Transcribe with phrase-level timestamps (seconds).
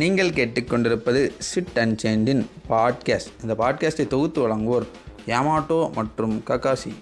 [0.00, 4.86] நீங்கள் கேட்டுக்கொண்டிருப்பது sit and சேண்டின் podcast இந்த பாட்காஸ்ட்டை தொகுத்து வழங்குவோர்
[5.26, 6.92] யாமாட்டோ மற்றும் ககாசி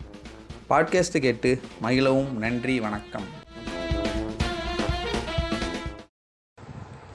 [0.69, 2.30] பாட்காஸ்ட்டை கேட்டு மகிழவும்.
[2.30, 3.27] நன்றி வணக்கம்.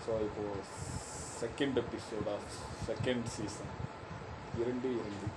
[0.03, 0.61] ஸோ இப்போது
[1.41, 2.51] second episode of
[2.87, 3.73] second season
[4.59, 5.27] இரண்டு இரண்டு.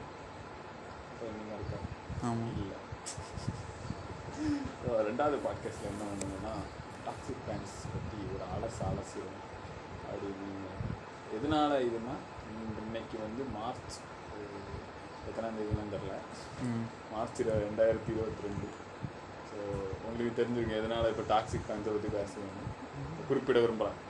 [1.56, 1.80] இருக்கா?
[2.22, 2.78] ஆமாம் இல்லை.
[5.10, 6.54] ரெண்டாவது பாட்காஸ்ட்டில் என்ன பண்ணுங்கன்னா
[7.06, 9.43] டாக்ஸிக் பேன்ஸ் பற்றி ஒரு அலசு அலசிடும்
[10.14, 10.32] அப்படி
[11.36, 12.14] எதனால் இதுனா
[12.80, 13.96] இன்னைக்கு வந்து மார்ச்
[15.28, 16.14] எத்தனாம் தேதிலாம் தெரில
[17.12, 18.66] மார்ச் ரெண்டாயிரத்தி இருபத்தி ரெண்டு
[19.50, 19.56] ஸோ
[20.04, 22.60] உங்களுக்கு தெரிஞ்சிருக்கும் எதனால் இப்போ டாக்ஸிக் பேன்ஸை பற்றி பேசுவேன்
[23.28, 24.00] குறிப்பிட விரும்புகிறேன்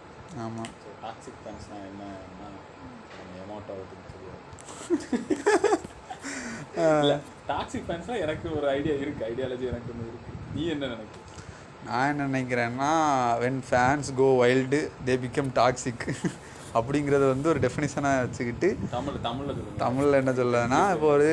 [0.44, 2.48] ஆமாம் ஸோ டாக்ஸிக் ஃபேன்ஸ்னால் என்னன்னா
[3.76, 4.42] அப்படின்னு சொல்லுவோம்
[7.02, 7.16] இல்லை
[7.48, 11.20] டாக்ஸிக் ஃபேன்ஸ்னால் எனக்கு ஒரு ஐடியா இருக்குது ஐடியாலஜி எனக்கு ஒன்று இருக்குது நீ என்ன நினைக்கிற?
[11.86, 12.90] நான் என்ன நினைக்கிறேன்னா
[13.38, 16.06] when fans go wild they become toxic
[16.74, 21.28] அப்படிங்கிறத வந்து ஒரு டெஃபினிஷனாக வச்சுக்கிட்டு தமிழ் தமிழில் தமிழில் என்ன சொல்லுதுன்னா இப்போ ஒரு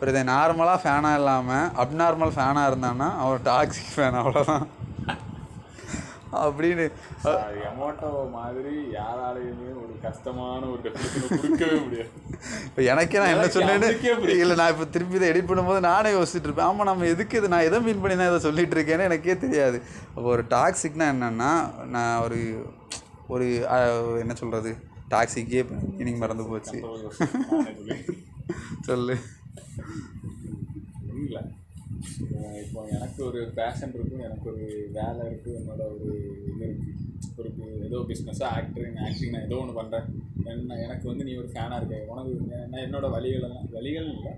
[0.00, 4.64] ஒரு இதை நார்மலாக ஃபேனாக இல்லாமல் அப்நார்மல் ஃபேனாக இருந்தான்னா அவன் டாக்ஸிக் ஃபேன் அவ்வளோதான்
[6.42, 6.84] அப்படின்னு.
[7.68, 12.10] எமோட்டோ மாதிரி யாராலையுமே ஒரு கஷ்டமான ஒரு கொடுக்கவே முடியாது.
[12.68, 13.90] இப்போ எனக்கே நான் என்ன சொன்னேன்னு.
[14.42, 16.68] இல்லை நான் இப்போ திருப்பி இதை எடிட் பண்ணும்போது நானே யோசிச்சுட்டு இருப்பேன்.
[16.70, 17.52] ஆமாம் நம்ம எதுக்கு இது?
[17.54, 19.80] நான் எதை மீன் பண்ணி தான் இதை சொல்லிட்டு இருக்கேன்னு எனக்கே தெரியாது.
[20.14, 21.52] அப்போ ஒரு டாக்ஸிக்னா என்னென்னா
[21.96, 22.40] நான் ஒரு
[23.34, 23.46] ஒரு
[24.22, 24.72] என்ன சொல்கிறது
[25.12, 25.60] டாக்ஸிக்கே
[25.98, 26.78] மீனிங் மறந்து போச்சு.
[28.88, 29.16] சொல்லு.
[31.24, 31.42] இல்லை.
[32.62, 34.64] இப்போ எனக்கு ஒரு பேஷன் இருக்கும் எனக்கு ஒரு
[34.98, 36.08] வேலை இருக்குது என்னோட ஒரு
[36.52, 36.68] இது
[37.42, 40.06] இருக்குது ஒரு ஏதோ பிஸ்னஸாக ஆக்டரிங் ஆக்டிங் நான் ஏதோ ஒன்று பண்ணுறேன்
[40.52, 41.98] என்ன எனக்கு வந்து நீ ஒரு ஃபேனாக இருக்க.
[42.12, 42.32] உனக்கு
[42.72, 44.32] நான் என்னோட வழிகளெல்லாம் வழிகள் இல்லை.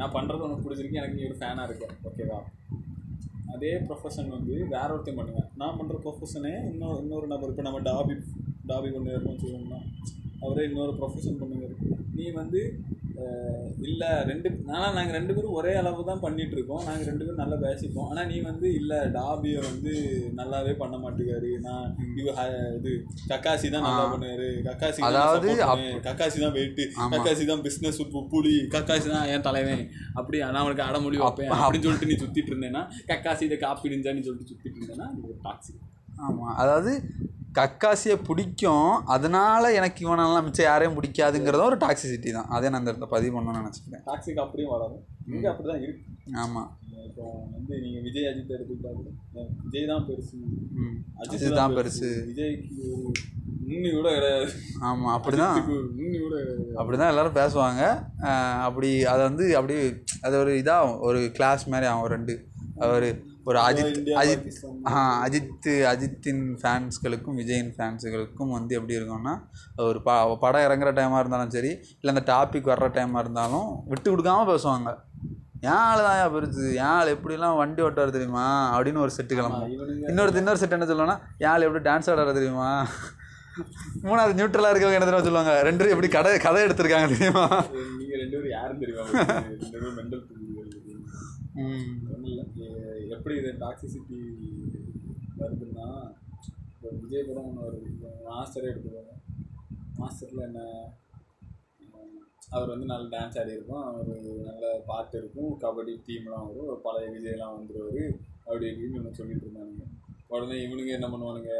[0.00, 1.86] நான் பண்ணுறது உனக்கு பிடிச்சிருக்கு எனக்கு நீ ஒரு ஃபேனாக இருக்க.
[2.10, 2.38] ஓகேவா
[3.54, 5.48] அதே ப்ரொஃபஷன் வந்து வேற ஒருத்தையும் பண்ணுவேன்.
[5.60, 7.52] நான் பண்ணுற ப்ரொஃபஷனே இன்னொரு இன்னொரு நபர்.
[7.52, 8.14] இப்போ நம்ம டாபி
[8.70, 9.80] டாபி கொண்டு வரணும்னு சொல்லணும்னா
[10.44, 11.68] அவரே இன்னொரு ப்ரொஃபஷன் பண்ணுங்க
[12.18, 12.60] நீ வந்து
[13.86, 16.80] இல்லை ரெண்டு ஆனால் நாங்கள் ரெண்டு பேரும் ஒரே அளவு தான் பண்ணிட்டு இருக்கோம்.
[16.86, 18.08] நாங்கள் ரெண்டு பேரும் நல்லா பேசிப்போம்.
[18.10, 19.92] ஆனால் நீ வந்து இல்லை டாபியை வந்து
[20.38, 21.92] நல்லாவே பண்ண மாட்டேங்காரு நான்
[22.78, 22.92] இது
[23.32, 24.48] கக்காசி தான் நல்லா பண்ணுவாரு.
[24.68, 25.50] கக்காசி அதாவது.
[26.08, 26.86] கக்காசி தான் வெயிட்டு.
[27.14, 28.00] கக்காசி தான் பிஸ்னஸ்
[28.34, 29.84] புலி கக்காசி தான் என் தலைவன்.
[30.20, 31.54] அப்படி நான் அவனுக்கு அடமொழி வைப்பேன்.
[31.64, 35.08] அப்படின்னு சொல்லிட்டு நீ சுத்திட்டு இருந்தேன்னா கக்காசி இதை காப்பி இடிஞ்சான்னு சொல்லிட்டு சுத்திட்டு இருந்தேன்னா
[35.46, 35.74] டாக்ஸி
[36.26, 36.92] ஆமாம் அதாவது
[37.58, 38.92] கக்காசியை பிடிக்கும்.
[39.14, 42.48] அதனால எனக்கு இவனெல்லாம் மிச்சம் யாரையும் பிடிக்காதுங்கிறதும் ஒரு டாக்ஸிசிட்டி தான்.
[42.56, 45.04] அதே நான் இந்த இடத்துல பதிவு பண்ணணும்னு நினச்சிக்கிறேன் டாக்ஸிக்கு அப்படியும் வளரும்
[45.34, 46.02] இங்கே அப்படி தான் இருக்கு.
[46.44, 46.70] ஆமாம்
[47.08, 49.08] இப்போ வந்து நீங்கள் விஜய் அஜித் எடுத்துக்கிட்டா கூட
[49.66, 50.36] விஜய் தான் பெருசு.
[51.22, 52.10] அஜித் தான் பெருசு.
[52.30, 52.86] விஜய்க்கு
[53.68, 54.48] முன்னி கூட கிடையாது.
[54.88, 55.58] ஆமாம் அப்படி தான்
[55.98, 56.34] முன்னி கூட
[56.80, 57.82] அப்படி தான் எல்லோரும் பேசுவாங்க.
[58.66, 59.76] அப்படி அதை வந்து அப்படி
[60.26, 60.98] அது ஒரு இதாகும்.
[61.08, 62.36] ஒரு கிளாஸ் மாதிரி ஆகும் ரெண்டு.
[62.96, 63.08] ஒரு
[63.48, 64.46] ஒரு அஜித் அஜித்.
[64.90, 64.92] ஆ
[65.24, 69.34] அஜித் அஜித்தின் ஃபேன்ஸ்களுக்கும் விஜயின் ஃபேன்ஸுகளுக்கும் வந்து எப்படி இருக்கும்னா
[69.88, 70.10] ஒரு ப
[70.44, 74.92] படம் இறங்குற டைமாக இருந்தாலும் சரி இல்லை அந்த டாபிக் வர்ற டைமாக இருந்தாலும் விட்டு கொடுக்காம பேசுவாங்க.
[75.68, 78.46] ஏன் ஆள் தான் பெருசு ஏன் ஆள் எப்படிலாம் வண்டி ஓட்டுவார் தெரியுமா?
[78.76, 79.70] அப்படின்னு ஒரு செட்டு கிளம்பும்.
[80.10, 82.70] இன்னொரு இன்னொரு செட் என்ன சொல்லுவாங்கன்னா ஏன் ஆள் எப்படி டான்ஸ் ஆடுற தெரியுமா?
[84.06, 85.54] மூணாவது நியூட்ரலாக இருக்கவங்க என்ன தெரியுமா சொல்லுவாங்க?
[85.68, 87.44] ரெண்டு பேரும் எப்படி கதை கதை எடுத்திருக்காங்க தெரியுமா?
[87.98, 89.04] நீங்கள் ரெண்டு பேரும் யாரும் தெரியுமா?
[93.14, 94.18] எப்படி இது டாக்ஸிசிட்டி
[95.40, 95.88] வருதுன்னா
[96.74, 99.14] இப்போ விஜய் படம் ஒன்று வருது இப்போ மாஸ்டரே எடுத்துக்கோங்க.
[100.00, 100.60] மாஸ்டரில் என்ன
[102.54, 103.84] அவர் வந்து நல்ல டான்ஸ் ஆடி இருக்கும்.
[103.90, 104.10] அவர்
[104.48, 105.52] நல்ல பாட்டு இருக்கும்.
[105.62, 106.82] கபடி டீம்லாம் வரும்.
[106.86, 108.04] பழைய விஜய்லாம் வந்துடுவார்
[108.46, 109.86] அப்படி இப்படின்னு ஒன்று சொல்லிட்டு இருந்தானுங்க.
[110.32, 111.52] உடனே இவனுங்க என்ன பண்ணுவானுங்க?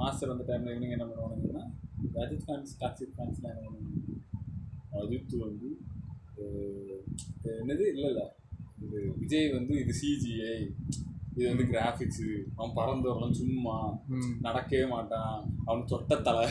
[0.00, 1.64] மாஸ்டர் வந்த டைமில் இவனுங்க என்ன பண்ணுவானுங்கன்னா
[2.22, 4.00] அஜித் ஃபேன்ஸ் டாக்ஸிக் ஃபேன்ஸ்லாம் என்ன பண்ணுவாங்க
[5.00, 5.70] அஜித் வந்து
[7.60, 7.84] என்னது?
[7.94, 8.26] இல்லை இல்லை
[8.84, 10.54] இது விஜய் வந்து இது சிஜிஐ
[11.34, 12.26] இது வந்து கிராஃபிக்ஸு
[12.56, 13.76] அவன் பறந்து வரலாம் சும்மா.
[14.44, 15.36] நடக்கவே மாட்டான்.
[15.64, 16.44] அவன் சொட்ட தலை.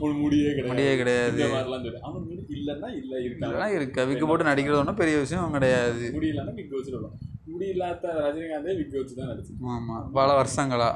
[0.00, 0.70] ஒரு முடியே கிடையாது.
[0.70, 1.34] முடியே கிடையாது.
[1.34, 2.00] இந்த மாதிரிலாம் சொல்லி.
[2.02, 6.06] அவன் முடி இல்லைன்னா இல்லை இதெல்லாம் இருக்கு விக்கு போட்டு நடிக்கிறது ஒன்றும் பெரிய விஷயம் கிடையாது.
[6.16, 7.18] முடி இல்லைன்னா விக் வச்சு விடுவான்
[7.52, 10.90] முடி இல்லாத ரஜினிகாந்தே விக் வச்சு தான் நடிச்சு ஆமாம் பல வருஷங்களா.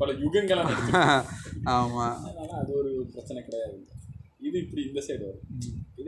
[0.00, 0.92] பல யுகங்களா நடிச்சு
[1.76, 3.78] ஆமாம் அதனால அது ஒரு பிரச்சனை கிடையாது.
[4.40, 5.46] இது இப்படி இந்த சைடு வரும்.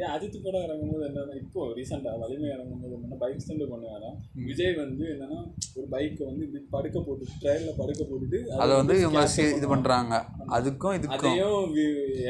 [0.00, 4.14] இதே அஜித் படம் இறங்கும்போது என்னன்னா இப்போ ரீசெண்டாக வலிமை இறங்கும்போது என்னன்னா பைக் ஸ்டண்ட் பண்ணுவாராம்
[4.44, 5.38] விஜய் வந்து என்னன்னா
[5.75, 9.67] ஒரு பைக்கை வந்து இப்படி படுக்க போட்டு ட்ரெயினில் படுக்க போட்டுட்டு அதை வந்து இவங்க இது.
[9.73, 10.14] பண்ணுறாங்க
[10.50, 11.35] அதுக்கும் இதுக்கும்.
[11.35, 11.67] அதையும்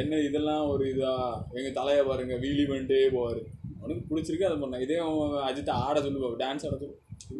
[0.00, 1.12] என்ன இதெல்லாம் ஒரு இதா?
[1.54, 3.42] எங்க தலையை பாருங்க வீலி பண்ணிட்டே போவாரு.
[3.80, 4.80] அவனுக்கு பிடிச்சிருக்கு அதை பண்ண.
[4.80, 6.96] இதே அவன் அஜித் ஆட சொல்லுவார் டான்ஸ் ஆட சொல்லு.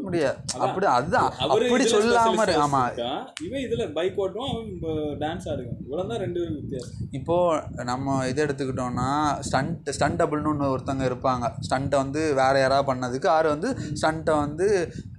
[0.07, 1.29] முடியாது அப்படி அதுதான்.
[1.45, 2.81] அப்படி சொல்லாம ஆமா.
[2.89, 3.23] இருக்கான்.
[3.47, 4.69] இவன் இதுல பைக் ஓட்டுவான் அவன்
[5.23, 5.79] டான்ஸ் ஆடுவான்.
[5.85, 6.99] இவ்வளவு தான் ரெண்டு பேரும் வித்தியாசம்.
[7.19, 7.37] இப்போ
[7.91, 9.09] நம்ம இது எடுத்துக்கிட்டோம்னா
[9.49, 11.47] ஸ்டண்ட் ஸ்டண்ட் டபுள்னு ஒன்று ஒருத்தங்க இருப்பாங்க.
[11.67, 14.69] ஸ்டண்ட்டை வந்து வேற யாராவது பண்ணதுக்கு ஆறு வந்து ஸ்டண்ட்டை வந்து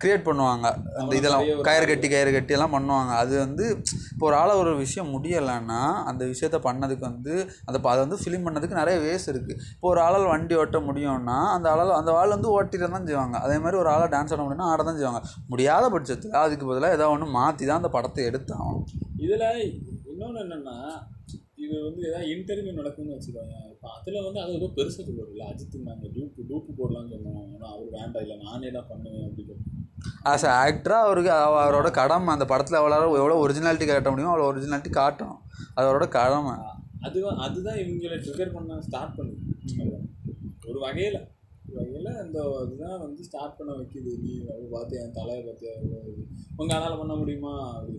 [0.04, 0.68] கிரியேட் பண்ணுவாங்க.
[1.02, 3.12] அந்த இதெல்லாம் கயிறு கட்டி கயிறு கட்டி எல்லாம் பண்ணுவாங்க.
[3.24, 3.66] அது வந்து
[4.14, 5.82] இப்போ ஒரு ஆளை ஒரு விஷயம் முடியலைன்னா
[6.12, 7.36] அந்த விஷயத்த பண்ணதுக்கு வந்து
[7.68, 11.68] அந்த அதை வந்து ஃபிலிம் பண்ணதுக்கு நிறைய வேஸ் இருக்குது இப்போ ஒரு ஆளால் வண்டி ஓட்ட முடியும்னா அந்த
[11.74, 13.38] ஆளால் அந்த ஆள் வந்து ஓட்டிட்டு தான் செய்வாங்க.
[13.46, 15.22] அதே மாதிரி ஒரு ஆளை டான்ஸ் ஆட முடியும்னா ஆட தான் செய்வாங்க.
[15.48, 18.84] முடியாத பட்சத்தில் அதுக்கு பதிலாக ஏதோ ஒன்று மாற்றி தான் அந்த படத்தை எடுத்தாகணும்.
[19.18, 19.74] இதுல
[20.12, 21.04] இன்னொன்னு என்னன்னா
[21.56, 23.72] இது வந்து ஏதாவது இன்டர்வியூ நடக்கும்னு வச்சுக்கோங்க.
[23.72, 27.90] இப்போ அதில் வந்து அது ஏதோ பெருசுக்கு போடல அஜித் நாங்கள் டூப்பு டூப்பு போடலாம்னு சொன்னோம் ஆனால் அவர்
[27.92, 29.80] வேண்டாம் இல்லை நானே தான் பண்ணுவேன் அப்படின்னு.
[30.26, 34.92] ஆஸ் ஆக்டராக அவருக்கு அவ- அவரோட கடமை அந்த படத்தில் எவ்வளோ எவ்வளோ ஒரிஜினாலிட்டி காட்ட முடியுமோ அவ்வளோ ஒரிஜினாலிட்டி
[34.92, 35.40] காட்டணும்.
[35.76, 36.52] அவரோட கடமை.
[37.02, 40.00] அது அதுதான் இவங்களை ட்ரிகர் பண்ண ஸ்டார்ட் பண்ணுது.
[40.68, 41.28] ஒரு வகையில்.
[41.78, 44.14] வகையில் அந்த அதுதான் வந்து ஸ்டார்ட் பண்ண வைக்குது.
[44.24, 44.32] நீ
[44.76, 45.68] பார்த்து என் தலையை பார்த்து
[46.60, 47.54] உங்கள் அதனால் பண்ண முடியுமா?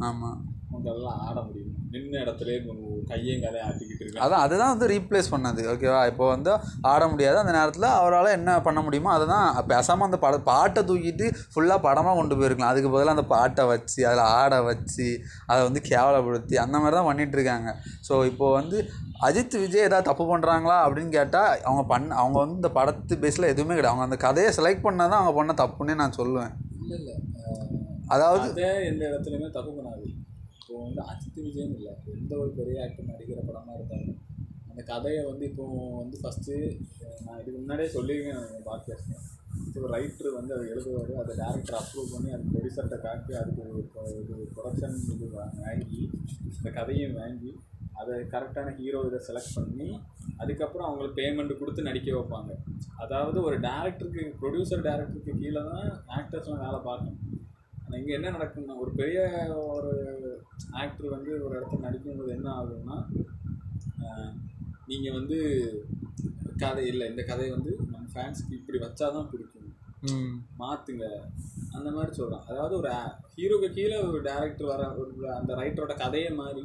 [0.08, 0.40] ஆமாம்
[0.76, 1.70] உங்களால் ஆட முடியுமா?
[1.94, 5.62] நின்ன இடத்துலயே உங்க கையையும் கதையை ஆட்டிக்கிட்டு இருக்கேன் அதான் அதுதான் வந்து ரீப்ளேஸ் பண்ணது.
[5.72, 6.52] ஓகேவா இப்போ வந்து
[6.92, 7.36] ஆட முடியாது.
[7.40, 12.14] அந்த நேரத்தில் அவரால் என்ன பண்ண முடியுமோ அதை தான் பேசாமல் அந்த பட பாட்டை தூக்கிட்டு ஃபுல்லாக படமாக
[12.20, 12.72] கொண்டு போயிருக்கலாம்.
[12.72, 15.08] அதுக்கு பதிலாக அந்த பாட்டை வச்சு அதில் ஆட வச்சு
[15.50, 17.70] அதை வந்து கேவலப்படுத்தி அந்த மாதிரி தான் பண்ணிட்டு இருக்காங்க.
[18.08, 18.78] ஸோ இப்போது வந்து
[19.26, 23.74] அஜித் விஜய் ஏதாவது தப்பு பண்ணுறாங்களா அப்படின்னு கேட்டால் அவங்க பண்ண அவங்க வந்து இந்த படத்து பேஸில் எதுவுமே
[23.74, 23.92] கிடையாது.
[23.92, 26.52] அவங்க அந்த கதையை செலக்ட் பண்ணால் தான் அவங்க பண்ண தப்புன்னே நான் சொல்லுவேன்.
[26.82, 27.14] இல்லை இல்லை.
[28.08, 30.06] அதாவது அதே எந்த இடத்துலையுமே தப்பு பண்ணாது.
[30.60, 31.92] இப்போ வந்து அஜித் விஜயன் இல்லை.
[32.20, 34.18] எந்த ஒரு பெரிய ஆக்டர் நடிக்கிற படமாக இருந்தாலும்
[34.70, 35.64] அந்த கதையை வந்து இப்போ
[36.02, 36.54] வந்து ஃபஸ்ட்டு
[37.24, 39.18] நான் இதுக்கு முன்னாடியே சொல்லியிருக்கேன் பாட்காஸ்ட்டில்
[39.68, 43.82] இப்போ ரைட்டர் வந்து அதை எழுதுவார் அதை டேரக்டர் அப்ரூவ் பண்ணி அது ப்ரொடியூசர்கிட்ட காட்டி அதுக்கு ஒரு
[44.56, 46.00] ப்ரொடக்ஷன் இது வாங்கி
[46.52, 47.52] இந்த கதையும் வாங்கி
[48.00, 49.88] அதை கரெக்டான ஹீரோ இதை செலக்ட் பண்ணி
[50.42, 52.52] அதுக்கப்புறம் அவங்களுக்கு பேமெண்ட் கொடுத்து நடிக்க வைப்பாங்க.
[53.04, 57.20] அதாவது ஒரு டேரக்டருக்கு ப்ரொடியூசர் டேரக்டருக்கு கீழே தான் ஆக்டர்ஸ்லாம் வேலை பார்க்கணும்.
[57.84, 59.20] ஆனால் இங்கே என்ன நடக்கும்னா ஒரு பெரிய
[59.74, 59.92] ஒரு
[60.82, 62.98] ஆக்டர் வந்து ஒரு இடத்துல நடிக்கும்போது என்ன ஆகும்னா
[64.90, 65.38] நீங்கள் வந்து
[66.62, 69.58] கதை இல்லை இந்த கதையை வந்து நம்ம ஃபேன்ஸ்க்கு இப்படி வச்சாதான் பிடிக்கும்.
[70.60, 71.04] மாற்றுங்க
[71.76, 72.90] அந்த மாதிரி சொல்கிறான் அதாவது ஒரு
[73.36, 76.64] ஹீரோக்கு கீழே ஒரு டேரக்டர் வர ஒரு அந்த ரைட்டரோட கதையை மாறி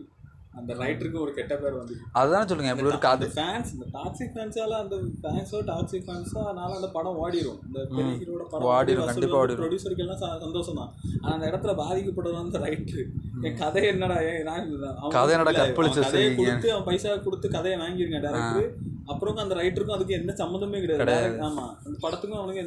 [0.59, 3.27] அந்த ரைட்டருக்கு ஒரு கெட்ட பேர் வந்து அதுதானே சொல்லுங்கள் எப்படி ஒரு கதை.
[3.36, 8.44] ஃபேன்ஸ் இந்த டாக்ஸிக் ஃபேன்ஸால அந்த ஃபேன்ஸோ டாக்ஸிக் ஃபேன்ஸோ அதனால அந்த படம் ஓடிடும் இந்த பெரிய ஹீரோட
[8.51, 9.62] படம் ஓடிரும், கண்டிப்பா ஓடிரும்.
[9.62, 13.00] ப்ரொடியூசருக்கு எல்லாம் சந்தோஷம் தான் ஆனா அந்த இடத்துல பாதிக்கப்படுறது அந்த ரைட்டு
[13.48, 14.18] என் கதை என்னடா
[14.50, 16.04] நான் கதை என்னடா கற்பழிச்சு?
[16.39, 18.69] கொடுத்து அவன் பைசா கொடுத்து கதையை வாங்கிருங்க டேரக்டர்
[19.13, 21.38] அப்புறம் அந்த ரைட்டருக்கும் அதுக்கு எந்த சம்மந்தமே கிடையாது.
[21.48, 21.65] ஆமா.
[21.86, 22.63] அந்த படத்துக்கும் அவனுக்கு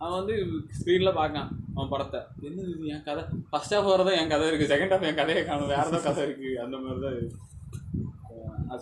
[0.00, 0.34] அவன் வந்து
[0.76, 1.48] ஸ்க்ரீனில் பார்க்கான்.
[1.78, 2.20] அவன் படத்தை.
[2.48, 2.86] என்ன இது?
[2.94, 3.22] என் கதை?
[3.50, 5.70] ஃபர்ஸ்ட் ஹாஃப் வரதான் என் கதை இருக்குது செகண்ட் ஹாஃப் என் கதையை காணும்.
[5.74, 7.46] வேறு தான் கதை இருக்குது அந்த மாதிரி தான் இருக்குது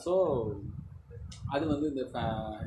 [0.04, 0.14] ஸோ
[1.54, 2.02] அது வந்து இந்த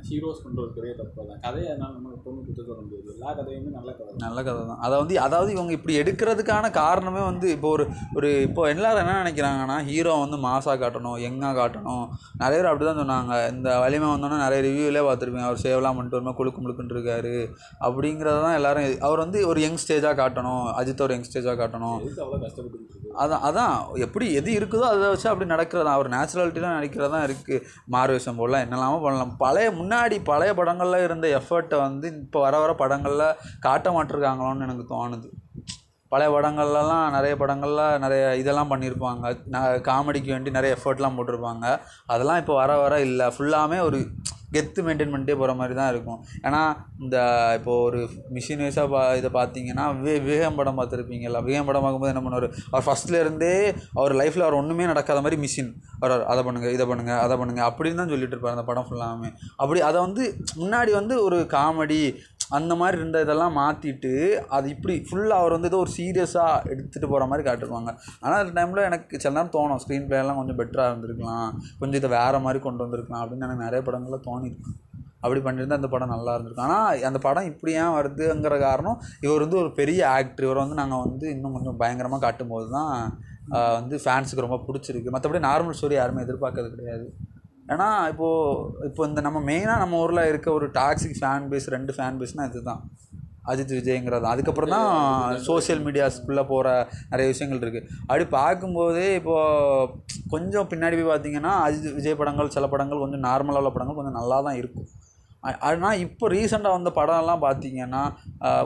[0.08, 1.40] ஹீரோஸ் பண்ணுற ஒரு பெரிய தப்பு தான்.
[1.46, 3.08] கதையை அதனால நம்ம எப்பவுமே குத்த சொல்ல முடியாது.
[3.16, 4.82] எல்லா கதையுமே நல்ல கதை நல்ல கதை தான்.
[4.86, 7.86] அதை வந்து அதாவது இவங்க இப்படி எடுக்கிறதுக்கான காரணமே வந்து இப்போ ஒரு
[8.18, 12.06] ஒரு இப்போ எல்லாரும் என்ன நினைக்கிறாங்கன்னா ஹீரோ வந்து மாசாக காட்டணும் யங்காக காட்டணும்.
[12.44, 13.34] நிறைய பேர் அப்படி தான் சொன்னாங்க.
[13.56, 15.50] இந்த வலிமை வந்தோன்னே நிறைய ரிவ்யூவிலே பார்த்துருப்பீங்க.
[15.50, 17.36] அவர் சேவலாம் பண்ணிட்டு வருமா குழுக்கு முழுக்குன்னு இருக்காரு.
[17.88, 20.66] அப்படிங்கிறத தான் எல்லாரும் அவர் வந்து ஒரு யங் ஸ்டேஜாக காட்டணும்.
[20.82, 22.00] அஜித் ஒரு யங் ஸ்டேஜாக காட்டணும்.
[22.26, 23.76] அவ்வளோ கஷ்டப்பட்டு அதான் அதான்.
[24.06, 25.94] எப்படி எது இருக்குதோ அதை வச்சு அப்படி நடக்கிறதா?
[25.98, 27.64] அவர் நேச்சுராலிட்டிலாம் நடிக்கிறதா இருக்குது
[27.96, 33.28] மாறுவேஷம் போடலாம் என்னெல்லாமோ பண்ணலாம் பழைய முன்னாடி பழைய படங்களில் இருந்த எஃபர்ட்டை வந்து இப்போ வர வர படங்களில்
[33.66, 35.28] காட்ட மாட்டிருக்காங்களோன்னு எனக்கு தோணுது.
[36.12, 39.34] பழைய படங்கள்லலாம் நிறைய படங்களில் நிறைய இதெல்லாம் பண்ணியிருப்பாங்க
[39.90, 41.66] காமெடிக்கு வேண்டி நிறைய எஃபர்ட்லாம் போட்டிருப்பாங்க.
[42.13, 43.28] அதெல்லாம் இப்போ வர வர இல்லை.
[43.36, 44.00] ஃபுல்லாமே ஒரு
[44.56, 46.19] கெத்து மெயின்டைன் பண்ணிட்டே போகிற மாதிரி தான் இருக்கும்.
[46.48, 46.62] ஏன்னா
[47.04, 47.18] இந்த
[47.60, 48.00] இப்போது ஒரு
[48.38, 52.48] மிஷின் வைஸாக பா இதை பார்த்தீங்கன்னா வே விவேகம் படம் பார்த்துருப்பீங்களா விவேகம் படம் பார்க்கும்போது என்ன பண்ணுவார்?
[52.74, 53.54] அவர் ஃபஸ்ட்லேருந்தே
[54.00, 55.71] அவர் லைஃப்பில் அவர் ஒன்றுமே நடக்காத மாதிரி மிஷின்
[56.02, 59.30] அவர் அதை பண்ணுங்கள் இதை பண்ணுங்கள் அதை பண்ணுங்கள் அப்படின்னு தான் சொல்லிட்டு இருப்பார் அந்த படம் ஃபுல்லாமே
[59.64, 60.26] அப்படி அதை வந்து
[60.62, 62.02] முன்னாடி வந்து ஒரு காமெடி
[62.58, 64.12] அந்த மாதிரி இருந்த இதெல்லாம் மாற்றிட்டு
[64.56, 67.92] அது இப்படி ஃபுல்லாக அவர் வந்து ஏதோ ஒரு சீரியஸாக எடுத்துகிட்டு போகிற மாதிரி காட்டுவாங்க
[68.24, 71.50] ஆனால் அந்த டைமில் எனக்கு சில நேரம் தோணும் ஸ்க்ரீன் பிளேலாம் கொஞ்சம் பெட்டராக இருந்திருக்கலாம்.
[71.82, 74.72] கொஞ்சம் இதை வேறு மாதிரி கொண்டு வந்திருக்கலாம் அப்படின்னு எனக்கு நிறைய படங்களில் தோணிருக்கு.
[75.24, 76.68] அப்படி பண்ணியிருந்தா அந்த படம் நல்லா இருந்திருக்கும்.
[76.68, 81.04] ஆனால் அந்த படம் இப்படி ஏன் வருதுங்கிற காரணம் இவர் வந்து ஒரு பெரிய ஆக்டர் இவரை வந்து நாங்கள்
[81.08, 82.94] வந்து இன்னும் கொஞ்சம் பயங்கரமாக காட்டும்போது தான்
[83.80, 85.14] வந்து ஃபேன்ஸுக்கு ரொம்ப பிடிச்சிருக்கு.
[85.16, 87.08] மற்றபடி நார்மல் ஸ்டோரி யாருமே எதிர்பார்க்கறது கிடையாது.
[87.73, 92.19] ஏன்னா இப்போது இப்போ இந்த நம்ம மெயினாக நம்ம ஊரில் இருக்க ஒரு டாக்ஸிக் ஃபேன் பேஸ் ரெண்டு ஃபேன்
[92.21, 92.81] பேஸ்னால் இதுதான்.
[93.52, 94.26] அஜித் விஜய்ங்கிறது.
[94.31, 94.90] அதுக்கப்புறம் தான்
[95.47, 96.68] சோஷியல் மீடியாஸ்க்குள்ளே போகிற
[97.11, 99.94] நிறைய விஷயங்கள் இருக்குது அப்படி பார்க்கும்போதே இப்போது
[100.33, 104.38] கொஞ்சம் பின்னாடி போய் பார்த்தீங்கன்னா அஜித் விஜய் படங்கள் சில படங்கள் கொஞ்சம் நார்மலாக உள்ள படங்கள் கொஞ்சம் நல்லா
[104.47, 104.90] தான் இருக்கும்.
[105.68, 108.02] ஆனால் இப்போ ரீசெண்டாக வந்த படம்லாம் பார்த்தீங்கன்னா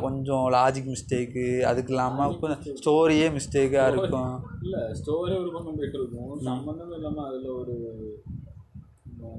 [0.05, 4.33] கொஞ்சம் லாஜிக் மிஸ்டேக்கு அதுக்கு இல்லாமல் கொஞ்சம் ஸ்டோரியே மிஸ்டேக்காக இருக்கும்.
[4.65, 6.31] இல்லை ஸ்டோரி ஒரு பக்கம் போயிட்டு இருக்கும்.
[6.48, 7.75] சம்மந்தமே இல்லாமல் அதில் ஒரு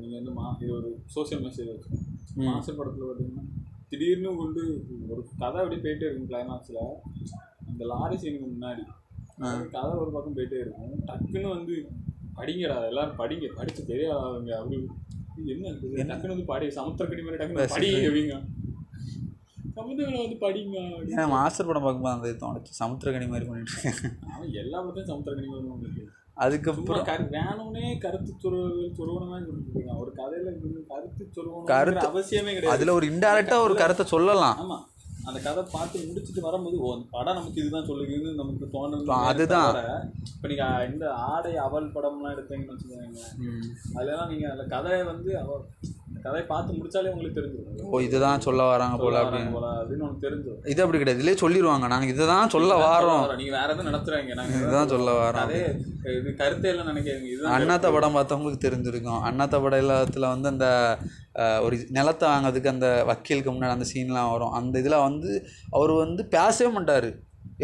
[0.00, 2.06] நீங்கள் வந்து மா இது ஒரு சோஷியல் மெசேஜ் வச்சுக்கோங்க.
[2.48, 3.44] மாச படத்தில் பார்த்தீங்கன்னா
[3.90, 4.62] திடீர்னு கொண்டு
[5.12, 6.82] ஒரு கதை அப்படியே போயிட்டே இருக்கும் கிளைமாக்ஸில்
[7.70, 8.84] அந்த லாரி சீனுக்கு முன்னாடி.
[9.76, 10.90] கதை ஒரு பக்கம் போயிட்டே இருக்கும்.
[11.10, 11.74] டக்குன்னு வந்து
[12.38, 13.48] படிங்கடா எல்லாரும் படிங்க.
[13.58, 14.76] படிச்சு பெரிய ஆளுங்க அப்படி
[15.54, 15.72] என்ன?
[16.10, 18.36] டக்குன்னு வந்து படி சமுத்திரக்கடி மாதிரி டக்குன்னு படிங்க அப்படிங்க.
[19.76, 20.76] சமுத்திரக்கடி வந்து படிங்க.
[21.12, 22.72] ஏன்னா மாஸ்டர் படம் பார்க்கும்போது அந்த இது தோணுச்சு.
[22.82, 29.46] சமுத்திரகனி மாதிரி பண்ணிட்டு இருக்கேன் அவன் எல்லா படத்தையும் சமுத்திரக்கடி மாதிரி உங்களுக்கு அதுக்கப்புறம் வேணும்னே கருத்து சொருவ சொருவனமா
[29.46, 30.44] சொல்லிட்டு இருக்கான் ஒரு கதையில
[30.86, 32.68] கருத்து சொருவணும் கருத்து- அவசியமே கிடையாது.
[32.68, 34.58] அதில் ஒரு இன்டைரக்டாக ஒரு கருத்தை சொல்லலாம்.
[34.60, 34.92] ஆமா.
[35.24, 39.76] அந்த கதை பார்த்து முடிச்சுட்டு வரும்போது ஓ அந்த படம் நமக்கு இதுதான் சொல்லுதுன்னு நமக்கு தோணுது அதுதான்.
[40.36, 43.20] இப்போ நீங்க இந்த ஆடை அவல் படம்லாம் எடுத்தீங்கன்னு வச்சுக்கோங்க.
[43.94, 45.64] அதெல்லாம் நீங்க அந்த கதையை வந்து அவ
[46.24, 47.88] கதையை பார்த்து முடிச்சாலே உங்களுக்கு தெரிஞ்சிடும்.
[47.94, 49.50] ஓ இதுதான் சொல்ல வராங்க போல அப்படின்னு.
[49.80, 50.60] அப்படின்னு உங்களுக்கு தெரிஞ்சிடும்.
[50.72, 51.20] இது அப்படி கிடையாது.
[51.20, 53.24] இதுலேயே சொல்லிடுவாங்க நாங்கள் இதை தான் சொல்ல வாரோம்.
[53.40, 55.44] நீங்க வேற எதுவும் நடத்துறாங்க நாங்க இதுதான் சொல்ல வாரோம்.
[55.48, 55.60] அதே
[56.20, 57.28] இது கருத்தே எல்லாம் நினைக்காதீங்க.
[57.34, 59.20] இதுதான் அண்ணாத்த படம் பார்த்தவங்களுக்கு தெரிஞ்சிருக்கும்.
[59.30, 60.68] அண்ணாத்த படம் எல்லாத்துல வந்து அந்த
[61.66, 64.56] ஒரு நிலத்தை வாங்குறதுக்கு அந்த வக்கீலுக்கு முன்னாடி அந்த சீன்லாம் வரும்.
[64.60, 65.30] அந்த இதில் வந்து
[65.76, 67.10] அவர் வந்து பேசவே மாட்டார்.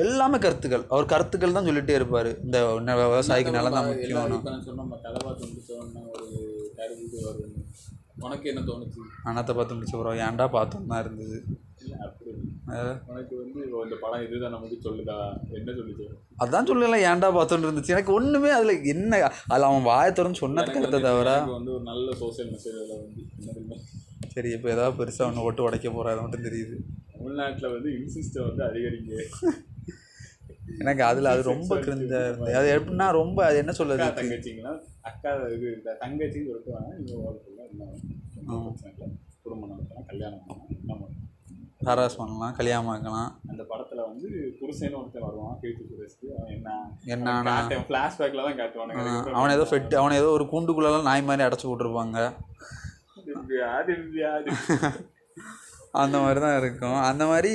[0.02, 0.84] எல்லாமே கருத்துக்கள்.
[0.94, 2.28] அவர் கருத்துக்கள் தான் சொல்லிட்டே இருப்பார்.
[2.44, 2.58] இந்த
[3.00, 4.36] விவசாயிக்கு நிலம் தான் முக்கியம்
[8.20, 8.98] இப்ப உனக்கு என்ன தோணுச்சு?
[9.22, 11.44] அண்ணாத்தை பார்த்து முடிச்ச பிறகு ஏன்டா பார்த்தோம் தான் இருந்தது?
[13.06, 15.16] உனக்கு வந்து ஓ, இந்த படம் இதுதான் நமக்கு சொல்லுதா?
[15.50, 16.04] என்ன சொல்லுச்சு?
[16.38, 17.86] அதான் சொல்லலாம் ஏன்டா பார்த்தோன்னு இருந்துச்சு.
[17.86, 21.82] எனக்கு ஒன்றுமே அதில் என்ன அதில் அவன் வாயை திறந்து சொன்னது எனக்கு கருத்தை வந்து- தவிர வந்து ஒரு
[21.82, 23.08] நல்ல சோசியல் மெசேஜ் அதில்
[23.58, 23.76] வந்து.
[24.28, 26.76] சரி இப்போ ஏதாவது பெருசாக ஒன்று ஓட்டு உடைக்க போகிற அது மட்டும் தெரியுது.
[27.12, 29.14] தமிழ்நாட்டில் வந்து இன்சிஸ்ட்டை வந்து அதிகரிங்க.
[30.78, 32.54] எனக்கு அதில் அது ரொம்ப கிருந்த இருந்தது.
[32.54, 34.72] அது எப்படின்னா ரொம்ப அது என்ன அக்கா தங்கச்சிங்கன்னா
[35.08, 36.90] அக்கா இது இந்த தங்கச்சின்னு சொல்லிட்டு வாங்க.
[36.98, 39.08] நீங்கள் வாழ்க்கையில் என்ன இல்லை.
[39.44, 41.26] குடும்பம் நடத்தலாம் கல்யாணம் பண்ணலாம் என்ன பண்ணலாம்.
[41.88, 43.30] ஹராஸ் பண்ணலாம் கல்யாணம் ஆக்கலாம்.
[43.50, 44.28] அந்த படத்துல வந்து
[44.58, 46.26] புருஷன் ஒருத்தன் வருவான் கீர்த்தி சுரேஷ்க்கு.
[46.38, 46.70] அவன் என்ன?
[47.14, 47.54] என்னன்னா
[47.90, 49.32] ஃப்ளாஷ்பேக்ல தான் காட்டுவானுங்க.
[49.38, 51.68] அவன் ஏதோ ஃபெட் அவனை ஏதோ ஒரு கூண்டுக்குள்ளெல்லாம் நாய் மாதிரி அடைச்சி
[53.28, 54.30] திவ்யா, திவ்யா.
[55.94, 56.98] அந்த மாதிரி தான் இருக்கும்.
[57.10, 57.52] அந்த மாதிரி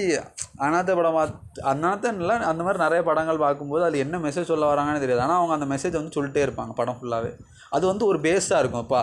[0.65, 5.23] அனாதை படம் பார்த்து அனாத்தன்ல அந்த மாதிரி நிறைய படங்கள் பார்க்கும்போது அதில் என்ன மெசேஜ் சொல்ல வராங்கன்னு தெரியாது.
[5.25, 7.31] ஆனால் அவங்க அந்த மெசேஜ் வந்து சொல்லிட்டே இருப்பாங்க படம் ஃபுல்லாகவே
[7.75, 8.83] அது வந்து ஒரு பேஸாக இருக்கும்.
[8.85, 8.99] இப்போ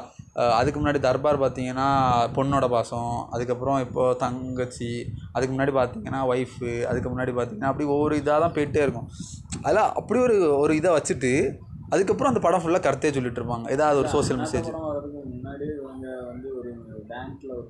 [0.59, 1.89] அதுக்கு முன்னாடி தர்பார் பார்த்தீங்கன்னா
[2.37, 4.91] பொண்ணோட பாசம் அதுக்கப்புறம் இப்போ தங்கச்சி
[5.35, 9.09] அதுக்கு முன்னாடி பார்த்தீங்கன்னா ஒய்ஃபு அதுக்கு முன்னாடி பார்த்தீங்கன்னா அப்படி ஒவ்வொரு இதாக தான் போயிட்டே இருக்கும்.
[9.65, 11.33] அதில் அப்படி ஒரு ஒரு இதை வச்சுட்டு
[11.95, 13.67] அதுக்கப்புறம் அந்த படம் ஃபுல்லாக கருத்தே சொல்லிட்டு இருப்பாங்க.
[13.77, 14.71] ஏதாவது ஒரு சோஷியல் அந்த மெசேஜ்
[15.73, 16.71] இவங்க வந்து ஒரு
[17.11, 17.69] பேங்க்ல ஒரு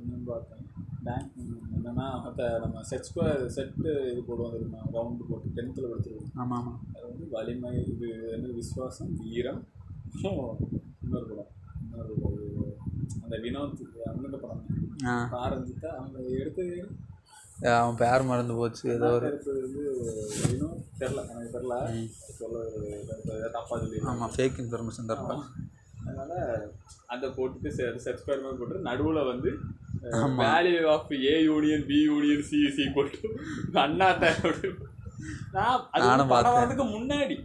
[1.07, 1.33] பேங்க்
[1.93, 4.79] என்னன்னா மற்ற நம்ம செட் ஸ்கொயர் செட்டு இது போடுவோம் தெரியுமா?
[4.95, 6.79] ரவுண்டு போட்டு டென்த்தில் படிச்சிருக்கோம் ஆமாம் ஆமாம்.
[6.93, 9.61] அது வந்து வலிமை இது என்ன விஸ்வாசம் வீரம்
[10.15, 11.51] இன்னொரு படம்
[11.83, 12.15] இன்னொரு
[13.19, 13.83] அந்த வினோத்
[14.13, 14.63] அந்த படம்.
[15.07, 15.17] ஆ.
[15.41, 16.77] ஆரம்பிச்சுட்டா அவங்க எடுத்தது
[17.75, 19.29] அவன் பேர் மறந்து போச்சு ஏதோ ஒரு
[20.47, 20.81] வினோத்.
[21.01, 21.75] தெரில எனக்கு தெரில
[22.39, 25.45] சொல்ல தப்பா சொல்லி ஆமாம் ஃபேக் இன்ஃபர்மேஷன் தரலாம்
[26.03, 26.33] அதனால
[27.09, 27.71] அந்த போட்டுட்டு
[28.01, 29.53] செட் ஸ்கொயர் மாதிரி போட்டு நடுவில் வந்து
[30.43, 33.29] value of A union B union C C போட்டு
[33.87, 34.31] அண்ணாத்த
[35.57, 36.55] நான் அது நானும் படம்.
[36.57, 37.37] வரதுக்கு முன்னாடி.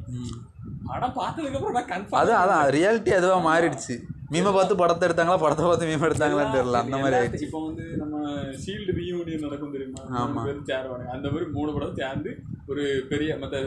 [0.92, 3.96] படம் பார்த்ததுக்கு அப்புறம் நான் கன்ஃபார்ம் அதான் அதான் ரியாலிட்டி அதுவாக மாறிடுச்சு.
[4.34, 7.46] மீமை பார்த்து படத்தை எடுத்தாங்களா படத்தை பார்த்து மீமை எடுத்தாங்களான்னு தெரியல அந்த மாதிரி ஆயிடுச்சு.
[7.48, 8.16] இப்போ வந்து நம்ம
[8.64, 10.02] ஷீல்டு ரீயூனியன் நடக்கும் தெரியுமா?
[10.22, 10.42] ஆமா.
[10.48, 11.08] பேரும் சேருவாங்க.
[11.18, 12.32] அந்த மாதிரி மூணு படம் சேர்ந்து
[12.68, 13.62] ஒரு பெரிய மற்ற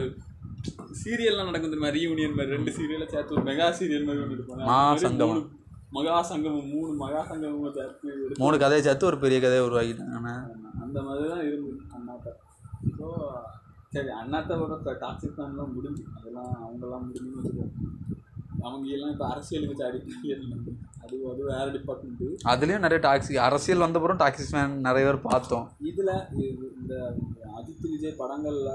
[1.01, 1.93] சீரியல்லாம் நடக்கும் தெரியுமா?
[1.97, 2.55] ரீயூனியன் மாதிரி.
[2.57, 4.67] ரெண்டு சீரியலை சேர்த்து ஒரு மெகா சீரியல் மாதிரி ஒன்று எடுப்பாங்க.
[5.95, 8.11] மகா சங்கமம் மூணு மகா சங்கமம் சேர்த்து
[8.43, 10.31] மூணு கதையை சேர்த்து ஒரு பெரிய கதையை உருவாக்கிட்டாங்க.
[10.83, 12.29] அந்த மாதிரி தான் இருந்தது அண்ணாத்த.
[12.99, 13.07] ஸோ
[13.95, 17.65] சரி அண்ணாத்தோட டாக்ஸிக் ஃபேன்லாம் முடிஞ்சு அதெல்லாம் அவங்கெல்லாம் முடிஞ்சுன்னு வச்சுக்கோ.
[18.67, 19.99] அவங்க எல்லாம் இப்போ அரசியலுக்கு சாடி
[21.03, 25.65] அது அது வேற டிபார்ட்மெண்ட்டு அதுலேயும் நிறைய டாக்ஸி அரசியல் வந்தப்புறம் டாக்ஸி ஃபேன் நிறைய பேர் பார்த்தோம்.
[25.89, 26.13] இதில்
[26.79, 26.93] இந்த
[27.59, 28.73] அஜித் விஜய் படங்களில்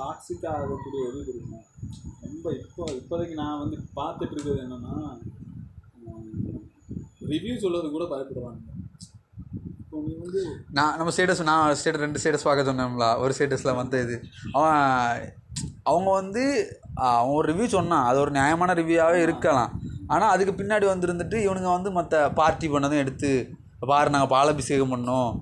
[0.00, 1.60] டாக்ஸிக் ஆகக்கூடிய எது தெரியுமா?
[2.24, 4.96] ரொம்ப இப்போ இப்போதைக்கு நான் வந்து பார்த்துட்டு இருக்கிறது என்னென்னா
[7.32, 8.58] ரிவ்யூ சொல்றது கூட பயப்படுவாங்க
[10.76, 14.16] நான் நம்ம ஸ்டேட்டஸ் நான் ஸ்டேட்டஸ் ரெண்டு ஸ்டேட்டஸ் பார்க்க சொன்னோம்ல ஒரு ஸ்டேட்டஸில் வந்து இது.
[14.56, 14.84] அவன்
[15.90, 16.42] அவங்க வந்து
[17.08, 19.72] அவன் ஒரு ரிவ்யூ சொன்னான் அது ஒரு நியாயமான ரிவ்யூவாகவே இருக்கலாம்.
[20.14, 23.30] ஆனால் அதுக்கு பின்னாடி வந்துருந்துட்டு இவனுங்க வந்து மற்ற பார்ட்டி பண்ணதும் எடுத்து
[23.90, 25.32] பாரு நாங்கள் பாலாபிஷேகம் பண்ணோம்.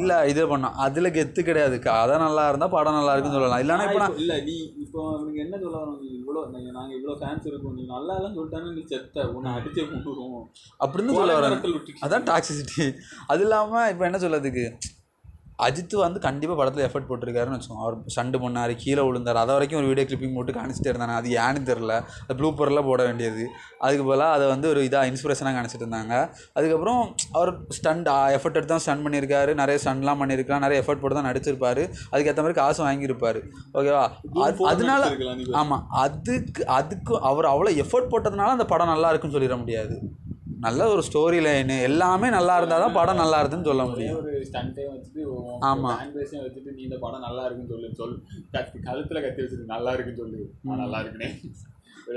[0.00, 0.76] இல்லை இது பண்ணோம்.
[0.84, 3.62] அதில் கெத்து கிடையாது கதை நல்லா இருந்தால் படம் நல்லா இருக்குன்னு சொல்லலாம்.
[3.64, 4.56] இல்லைன்னா இப்போ இல்ல நீ
[4.92, 7.76] இப்போ அவனுக்கு என்ன சொல்ல வரோம் நீ இவ்வளோ நீங்க நாங்க இவ்வளோ ஃபேன்ஸ் இருக்கோம்.
[7.76, 9.22] நீ நல்லா எல்லாம் சொல்லிட்டானே நீ செத்த.
[9.36, 10.42] உன்னை அடிச்சே கொண்டுருவோம்.
[10.84, 12.84] அப்படின்னு சொல்ல விட்டுட்டு அதான் டாக்ஸிசிட்டி
[13.32, 14.64] அது இல்லாமல் இப்போ என்ன சொல்லதுக்கு
[15.66, 17.84] அஜித் வந்து கண்டிப்பாக படத்தில் எஃபர்ட் போட்டிருக்காருன்னு வச்சுக்கோங்க.
[17.86, 19.40] அவர் சண்டு பண்ணார் கீழே விழுந்தார்.
[19.42, 23.02] அதை வரைக்கும் ஒரு வீடியோ கிளிப்பிங் போட்டு காணிச்சிட்டே இருந்தாங்க அது ஏன்னு தெரில அது ப்ளூ பரில் போட
[23.08, 23.44] வேண்டியது.
[23.84, 26.14] அதுக்கு பதிலாக அதை வந்து ஒரு இதாக இன்ஸ்பிரேஷனாக காணிச்சிட்டு இருந்தாங்க.
[26.56, 27.00] அதுக்கப்புறம்
[27.32, 29.54] அவர் ஸ்டண்ட் எஃபர்ட் எடுத்து தான் ஸ்டன் பண்ணியிருக்காரு.
[29.62, 30.64] நிறைய ஸ்டன்லாம் பண்ணியிருக்கலாம்.
[30.66, 31.84] நிறைய எஃபர்ட் போட்டு தான் நடிச்சிருப்பாரு.
[32.12, 33.42] அதுக்கேற்ற மாதிரி காசு வாங்கியிருப்பாரு.
[33.78, 34.04] ஓகேவா
[34.46, 35.02] அது அதனால.
[35.62, 39.94] ஆமாம் அதுக்கு அதுக்கு அவர் அவ்வளோ எஃபர்ட் போட்டதுனால அந்த படம் நல்லா இருக்குன்னு சொல்லிட முடியாது.
[40.64, 44.18] நல்ல ஒரு ஸ்டோரி லைனு எல்லாமே நல்லா இருந்தால் தான் படம் நல்லா இருக்குன்னு சொல்ல முடியும்.
[44.20, 45.22] ஒரு ஸ்டண்ட்டையும் வச்சுட்டு
[45.70, 45.92] ஆமா.
[46.00, 48.16] ஃபேன் வச்சுட்டு நீ இந்த படம் நல்லா இருக்குன்னு சொல்லு சொல்.
[48.54, 50.40] கத்தி கழுத்துல கத்தி வச்சுட்டு நல்லா இருக்குன்னு சொல்லு.
[50.84, 51.30] நல்லா இருக்குனே.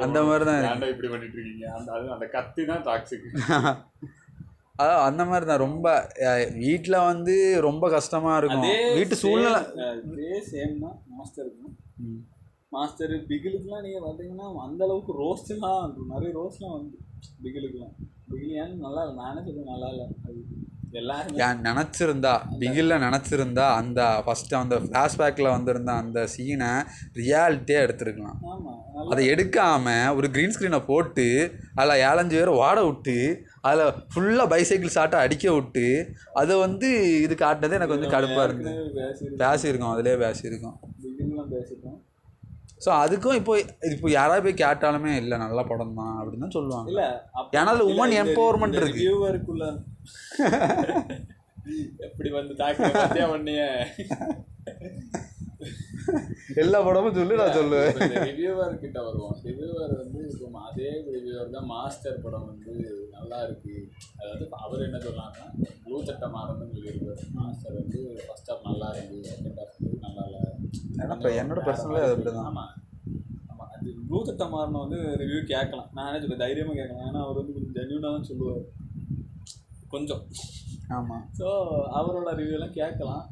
[0.05, 1.65] அந்த மாதிரி தான் இப்படி பண்ணிட்டு இருக்கீங்க?
[1.77, 3.27] அந்த அது அந்த கத்தி தான் டாக்ஸிக்
[4.81, 5.87] அதான் அந்த மாதிரி தான் ரொம்ப
[6.63, 7.35] வீட்டில் வந்து
[7.65, 8.65] ரொம்ப கஷ்டமாக இருக்கும்.
[8.69, 9.61] அதே வீட்டு சூழ்நிலை.
[10.13, 11.75] இதே சேம் தான் மாஸ்டருக்கும்.
[12.75, 16.97] மாஸ்டர் பிகிலுக்குலாம் நீங்கள் பார்த்தீங்கன்னா அந்த அளவுக்கு ரோஸ்ட்லாம் நிறைய ரோஸ்ட்லாம் வந்து
[17.45, 17.95] பிகிலுக்குலாம்.
[18.29, 19.15] பிகில் ஏன் நல்லா இல்லை.
[19.23, 20.05] நானே சொல்லுவேன் நல்லா இல்லை.
[20.27, 20.39] அது
[20.99, 26.69] எல்லாருமே ஏன் நினச்சிருந்தா பிகிலில் நினச்சிருந்தா அந்த ஃபஸ்ட்டு அந்த ஃப்ளாஷ்பேக்கில் வந்திருந்த அந்த சீனை
[27.19, 28.39] ரியாலிட்டியாக எடுத்திருக்கலாம்.
[29.11, 31.27] அதை எடுக்காமல் ஒரு க்ரீன் ஸ்க்ரீனை போட்டு
[31.79, 33.17] அதில் ஏழஞ்சு பேர் ஓட விட்டு
[33.67, 35.85] அதில் ஃபுல்லாக பைசைக்கிள் சாட்டை அடிக்க விட்டு
[36.41, 36.89] அதை வந்து
[37.25, 38.75] இது காட்டினது எனக்கு வந்து கடுப்பாக இருந்தது.
[38.99, 39.41] பேசியிருக்கோம்.
[39.45, 39.93] பேசியிருக்கோம்.
[39.95, 40.77] அதிலே பேசிட்டோம்
[42.85, 43.53] ஸோ அதுக்கும் இப்போ
[43.93, 46.89] இப்போ யாராவது போய் கேட்டாலுமே இல்லை நல்ல படம் தான் அப்படின்னு தான் சொல்லுவாங்க.
[46.91, 47.03] இல்ல
[47.59, 48.99] ஏன்னா அதுல women empowerment இருக்கு.
[49.03, 49.65] வியூவருக்குள்ள
[52.07, 53.61] எப்படி வந்து தாக்கி பத்தியா பண்ணிய
[56.61, 57.95] எல்லா படமும் சொல்லி நான் சொல்லுவேன்.
[58.29, 59.37] ரிவ்யூவர் கிட்ட வருவோம்.
[59.47, 62.73] ரிவ்யூவர் வந்து இப்போ அதே ரிவ்யூவர் தான் மாஸ்டர் படம் வந்து
[63.15, 63.73] நல்லா இருக்கு.
[64.19, 65.47] அதாவது அவர் என்ன சொல்றாங்கன்னா
[65.85, 67.25] ப்ளூ சட்டை மாறணும்னு சொல்லியிருக்காரு.
[67.39, 70.43] மாஸ்டர் வந்து ஃபர்ஸ்ட் ஹாஃப் நல்லா இருக்கு செகண்ட் ஹாஃப் வந்து நல்லா இல்லை
[71.05, 72.47] ஏன்னா இப்ப என்னோட personally அது அப்படிதான்.
[72.51, 72.65] ஆமா.
[73.51, 75.89] ஆமா அது ப்ளூ சட்டை மாறணும் வந்து ரிவ்யூ கேட்கலாம்.
[75.97, 77.07] நான் சொல்லுவேன் தைரியமாக கேட்கலாம்.
[77.09, 78.65] ஏன்னா அவர் வந்து கொஞ்சம் ஜென்யூனாக தான் சொல்லுவார்.
[79.93, 80.23] கொஞ்சம்.
[80.97, 81.47] ஆமாம் ஸோ
[81.99, 83.23] அவரோட ரிவ்யூலாம் கேட்கலாம்.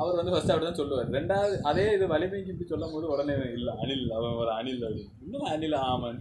[0.00, 1.10] அவர் வந்து ஃபர்ஸ்ட் அப்படி தான் சொல்லுவார்.
[1.18, 5.48] ரெண்டாவது அதே இது வலிமைக்கு இப்படி சொல்லும் போது உடனே இல்லை அனில் அவன் ஒரு அனில் அப்படின்னு இன்னும்
[5.54, 6.20] அனில் ஆமான்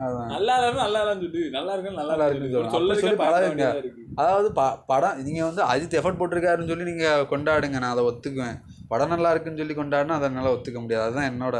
[0.00, 0.28] அதான்.
[0.32, 1.40] நல்லா இல்லாம நல்லா இல்லைன்னு சொல்லி.
[1.56, 3.64] நல்லா இருக்குன்னு நல்லா இருக்குன்னு சொல்லி சொல்லி பழகுங்க.
[3.82, 4.02] இருக்கு.
[4.20, 7.78] அதாவது ப படம் நீங்கள் வந்து அஜித் எஃபர்ட் போட்டிருக்காருன்னு சொல்லி நீங்கள் கொண்டாடுங்க.
[7.82, 8.58] நான் அதை ஒத்துக்குவேன்.
[8.92, 11.06] படம் நல்லா இருக்குன்னு சொல்லி கொண்டாடினா அதை என்னால் ஒத்துக்க முடியாது.
[11.06, 11.56] அதுதான் என்னோட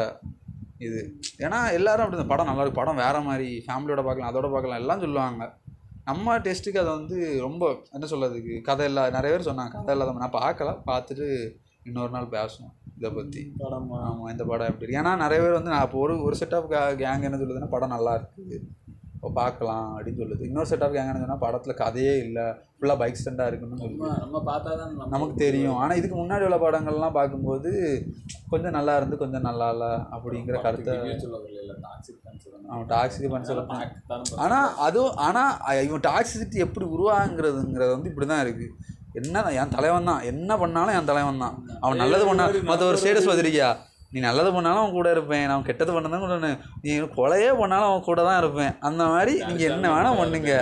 [0.86, 1.00] இது.
[1.44, 2.80] ஏன்னா எல்லாரும் அப்படி தான் படம் நல்லா இருக்கு.
[2.80, 5.44] படம் வேற மாதிரி ஃபேமிலியோட பார்க்கலாம் அதோட பார்க்கலாம் எல்லாம் சொல்லுவாங்க.
[6.08, 7.16] நம்ம டெஸ்ட்டுக்கு அதை வந்து
[7.46, 7.64] ரொம்ப
[7.96, 9.72] என்ன சொல்கிறதுக்கு கதை இல்லா நிறைய பேர் சொன்னாங்க.
[9.78, 10.70] கதை இல்லாத நான் பார்க்கல.
[10.90, 11.26] பார்த்துட்டு
[11.88, 13.90] இன்னொரு நாள் பேசுவோம் இதை பற்றி படம்?
[14.06, 15.00] ஆமாம் இந்த படம் எப்படி இருக்கு?
[15.02, 16.70] ஏன்னா நிறைய பேர் வந்து நான் இப்போ ஒரு ஒரு செட் ஆஃப்
[17.02, 18.56] கேங் என்ன சொல்லுதுன்னா படம் நல்லா இருக்குது.
[19.18, 20.42] இப்போ பார்க்கலாம் அப்படின்னு சொல்லுது.
[20.48, 22.44] இன்னொரு செட் ஆஃப் கேங் என்ன சொன்னால் படத்தில் கதையே இல்லை.
[22.76, 25.78] ஃபுல்லாக பைக் ஸ்டண்டாக இருக்குன்னு நம்ம பார்த்தா தான் நமக்கு தெரியும்.
[25.82, 27.70] ஆனால் இதுக்கு முன்னாடி உள்ள படங்கள்லாம் பார்க்கும்போது
[28.52, 30.94] கொஞ்சம் நல்லா இருந்து கொஞ்சம் நல்லா இல்லை அப்படிங்கிற கருத்தை
[32.70, 33.90] அவன் டாக்ஸிக் பண்ண தான்.
[34.44, 38.72] ஆனால் அதுவும் ஆனால் இவன் டாக்ஸிசிட்டி எப்படி உருவாங்கிறதுங்கிறது வந்து இப்படி தான் இருக்குது
[39.18, 40.24] என்ன என் தலைவன் தான்.
[40.32, 41.54] என்ன பண்ணாலும் என் தலைவன் தான்.
[41.84, 43.70] அவன் நல்லது பண்ணா மற்ற ஒரு ஸ்டேட்டஸ் பார்த்துருக்கியா
[44.12, 45.42] நீ நல்லது பண்ணாலும் அவன் கூட இருப்பேன்.
[45.48, 46.36] நான் கெட்டது பண்ணதான் கூட
[46.84, 48.72] நீ கொலையே பண்ணாலும் அவன் கூட தான் இருப்பேன்.
[48.80, 50.52] அந்த மாதிரி நீங்கள் என்ன வேணால் பண்ணுங்க.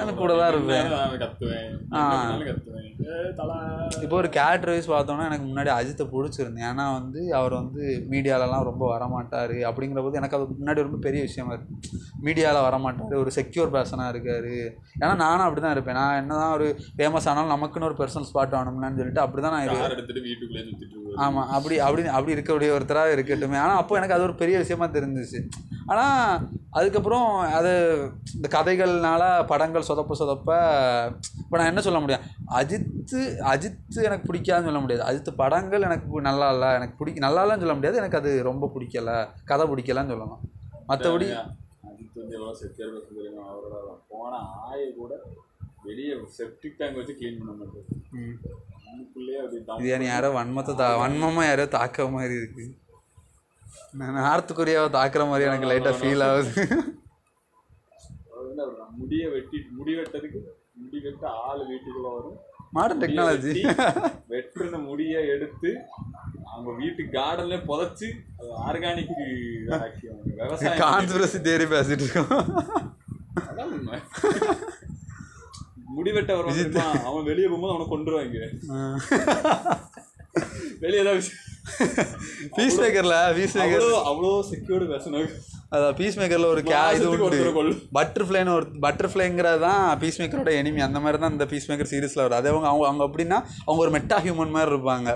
[0.00, 0.88] நான் கூட தான் இருப்பேன்.
[1.94, 2.02] ஆ.
[4.04, 6.66] இப்போ ஒரு கேரக்டர் வைஸ் பார்த்தோன்னா எனக்கு முன்னாடி அஜித்தை பிடிச்சிருந்தேன்.
[6.70, 11.54] ஏன்னா வந்து அவர் வந்து மீடியாலலாம் ரொம்ப வரமாட்டார் அப்படிங்கிற போது எனக்கு அது முன்னாடி ரொம்ப பெரிய விஷயமா
[11.56, 11.74] இருக்கு
[12.26, 12.92] மீடியாவில் வரமாட்டார்.
[13.22, 14.50] ஒரு செக்யூர் பர்சனாக இருக்கார்.
[15.00, 15.98] ஏன்னா நானும் அப்படி தான் இருப்பேன்.
[16.00, 16.68] நான் என்ன தான் ஒரு
[16.98, 19.66] ஃபேமஸ் ஆனாலும் நமக்குன்னு ஒரு பர்சனல் ஸ்பாட் ஆகணும்னு சொல்லிட்டு அப்படி தான் நான்.
[21.24, 23.58] ஆமாம் அப்படி அப்படி அப்படி இருக்கக்கூடிய ஒருத்தராக இருக்கட்டுமே.
[23.64, 25.40] ஆனால் அப்போ எனக்கு அது ஒரு பெரிய விஷயமா தெரிஞ்சிச்சு.
[25.92, 26.44] ஆனால்
[26.78, 27.26] அதுக்கப்புறம்
[27.58, 27.72] அது
[28.36, 30.50] இந்த கதைகள்னால படங்கள் சொதப்ப சொதப்ப
[31.42, 32.24] இப்போ நான் என்ன சொல்ல முடியும்?
[32.60, 33.20] அஜித்து
[33.52, 35.04] அஜித்து எனக்கு பிடிக்காதுன்னு சொல்ல முடியாது.
[35.08, 36.70] அஜித்து படங்கள் எனக்கு நல்லா இல்லை.
[36.78, 38.00] எனக்கு பிடிக்க நல்லா இல்லைன்னு சொல்ல முடியாது.
[38.02, 39.12] எனக்கு அது ரொம்ப பிடிக்கல.
[39.52, 40.42] கதை பிடிக்கலன்னு சொல்லலாம்
[40.90, 41.28] மற்றபடி
[41.88, 43.48] அஜித் வந்து எவ்வளோ செக்யூர் பஸ் தெரியும்?
[43.52, 43.76] அவரோட
[44.12, 44.32] போன
[44.68, 45.12] ஆயை கூட
[45.88, 47.82] வெளியே செப்டிக் டேங்க் வச்சு க்ளீன் பண்ண அப்படி
[49.80, 52.64] இது யாரோ வன்மத்தை தா வன்மமாக யாரோ தாக்க மாதிரி இருக்கு.
[53.98, 56.52] நான் நார்த் கொரியாவை தாக்குற மாதிரி எனக்கு லைட்டாக ஃபீல் ஆகுது.
[59.00, 60.40] முடியை வெட்டி முடி வெட்டதுக்கு
[60.82, 62.38] முடி வெட்ட ஆள் வீட்டுக்குள்ள வரும்.
[62.76, 63.52] மாடர்ன் டெக்னாலஜி
[64.32, 65.70] வெட்டுன முடியை எடுத்து
[66.52, 69.12] அவங்க வீட்டு கார்டன்ல புதைச்சு அது ஆர்கானிக்
[70.38, 72.48] விவசாயம் கான்ஸ்பிரசி தேரி பேசிட்டு இருக்கோம்.
[73.48, 73.72] அதான்
[75.94, 77.08] உண்மை முடி வெட்ட வரும் தெரியுமா?
[77.08, 78.38] அவன் வெளியே போகும்போது அவனை கொண்டுருவாங்க
[80.80, 81.30] வெளியே ஏதாவது
[82.56, 85.28] பீஸ் மேக்கர்ல பீஸ் மேக்கர் அவ்வளோ செக்யூர்டு பேசணும்
[85.74, 87.70] அதான் பீஸ் மேக்கர்ல ஒரு கே இது உண்டு.
[87.96, 92.38] பட்டர்ஃப்ளைன்னு ஒரு பட்டர்ஃப்ளைங்கிறது தான் பீஸ் மேக்கரோட எனிமி அந்த மாதிரி தான் இந்த பீஸ் மேக்கர் சீரிஸில் வரும்
[92.38, 95.08] அதே அவங்க அவங்க அவங்க அப்படின்னா அவங்க ஒரு மெட்டா ஹியூமன் மாதிரி இருப்பாங்க.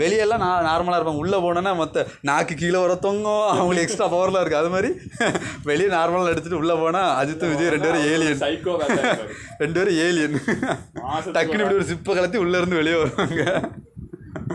[0.00, 3.46] வெளியெல்லாம் நான் நார்மலாக இருப்பாங்க உள்ளே போனோன்னா மொத்த நாக்கு கீழே வர தொங்கும்.
[3.52, 4.90] அவங்களுக்கு எக்ஸ்ட்ரா பவர்லாம் இருக்குது அது மாதிரி
[5.70, 8.74] வெளியே நார்மலாக எடுத்துட்டு உள்ளே போனால் அஜித் விஜய் ரெண்டு பேரும் ஏலியன் சைக்கோ
[9.62, 10.36] ரெண்டு பேரும் ஏலியன்
[11.36, 13.44] டக்குன்னு இப்படி ஒரு சிப்பை கலத்தி உள்ளே இருந்து வெளியே வருவாங்க.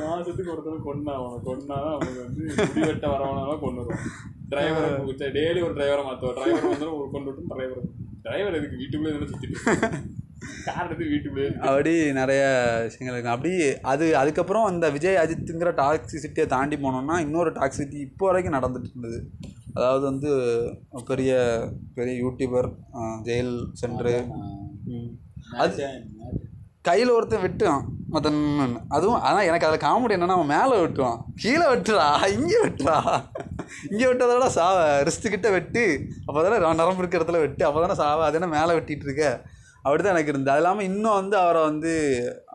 [0.04, 4.12] மாசத்துக்கு ஒருத்தர் கொண்டா அவனை கொண்டா அவங்க வந்து முடி வெட்ட வரவனால கொண்டு வருவான்.
[4.52, 4.90] டிரைவரை
[5.38, 7.82] டெய்லி ஒரு டிரைவரை மாற்றுவோம் டிரைவர் வந்து ஒரு கொண்டு விட்டு டிரைவர்
[8.26, 8.80] டிரைவர் எதுக்கு?
[8.84, 9.58] வீட்டுக்குள்ளே இருந்து சுற்றிட்டு
[10.68, 12.44] கார் எடுத்து வீட்டுக்குள்ளே அப்படி நிறைய
[12.86, 13.34] விஷயங்கள் இருக்கு.
[13.36, 13.52] அப்படி
[13.92, 19.20] அது அதுக்கப்புறம் அந்த விஜய் அஜித்துங்கிற டாக்ஸிசிட்டியை தாண்டி போனோம்னா இன்னொரு டாக்ஸிசிட்டி இப்போ வரைக்கும் நடந்துட்டு இருந்தது.
[19.78, 20.32] அதாவது வந்து
[21.12, 21.32] பெரிய
[21.98, 22.68] பெரிய யூடியூபர்
[23.28, 24.16] ஜெயில் சென்ட்ரு
[25.64, 25.88] அது
[26.88, 28.40] கையில் ஒருத்தன் வெட்டுவான் மொத்தம்
[28.96, 31.20] அதுவும் ஆனால் எனக்கு அதில் காமெடி என்னன்னா அவன் மேலே வெட்டுவான்.
[31.42, 32.98] கீழே வெட்டுறா இங்கே வெட்டுறா.
[33.92, 35.84] இங்கே வெட்டதை விட சாவ ரிஸ்ட்டு கிட்ட வெட்டு
[36.28, 39.26] அப்போ தானே நரம்பு இருக்கிற இடத்துல வெட்டு அப்போ தானே சாவ அது என்ன மேலே வெட்டிட்டு இருக்க?
[39.86, 40.54] அப்படி தான் எனக்கு இருந்தது.
[40.54, 41.92] அது இல்லாமல் இன்னும் வந்து அவரை வந்து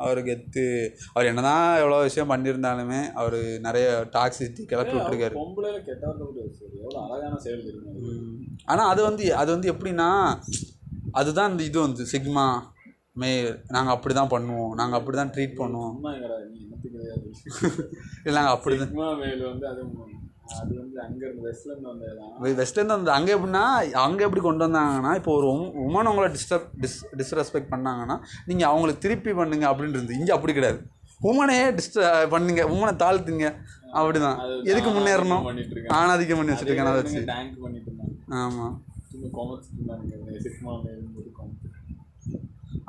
[0.05, 0.65] அவருக்கு எத்து
[1.13, 5.37] அவர் என்னதான் எவ்வளோ விஷயம் பண்ணியிருந்தாலுமே அவர் நிறைய டாக்ஸிட்டி கிளப்பி விட்டுருக்காரு?
[8.71, 10.11] ஆனால் அது வந்து அது வந்து எப்படின்னா
[11.21, 12.49] அதுதான் இந்த இது வந்து சிக்மா.
[13.17, 13.31] மே
[13.75, 14.73] நாங்கள் அப்படி தான் பண்ணுவோம்.
[14.81, 15.95] நாங்கள் அப்படி தான் ட்ரீட் பண்ணுவோம்
[18.27, 18.93] இல்லை நாங்கள் அப்படி தான்
[19.53, 19.83] வந்து அது
[20.61, 22.55] அது வந்து அங்க இருந்து வெஸ்ட்ல இருந்து வந்ததுதான்.
[22.61, 23.65] வெஸ்டர்ன் வந்து அங்கே எப்படின்னா
[24.05, 25.49] அங்கே எப்படி கொண்டு வந்தாங்கன்னா இப்போ ஒரு
[25.87, 28.17] உமன் உங்களை டிஸ்டர்ப் டிஸ் டிஸ்ரெஸ்பெக்ட் பண்ணாங்கன்னா
[28.51, 30.81] நீங்கள் அவங்களுக்கு திருப்பி பண்ணுங்க அப்படின்னு இருந்து இங்கே அப்படி கிடையாது.
[31.31, 32.01] உமனையே டிஸ்ட
[32.35, 32.63] பண்ணுங்க.
[32.75, 33.47] உமனை தாழ்த்துங்க.
[33.99, 34.39] அப்படிதான்.
[34.71, 35.45] எதுக்கு முன்னேறணும்?
[35.99, 37.23] ஆணாதிக்கம் பண்ணி வச்சுருக்கேன் அதை வச்சு.
[38.43, 38.75] ஆமாம்
[39.13, 41.67] சும்மா காமெண்ட்ஸ் இருந்தாங்க சிக்மா மேல் ஒரு காமெண்ட்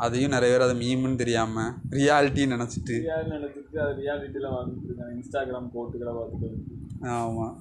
[0.05, 2.95] அதையும் நிறைய பேர் அதை மீம்னு தெரியாமல் ரியாலிட்டின்னு நினச்சிட்டு.
[3.33, 6.49] நினைச்சிட்டு அது ரியாலிட்டியில் வந்துட்டு இன்ஸ்டாகிராம் கோட்டுகளை பார்த்துட்டு
[7.17, 7.55] ஆமாம்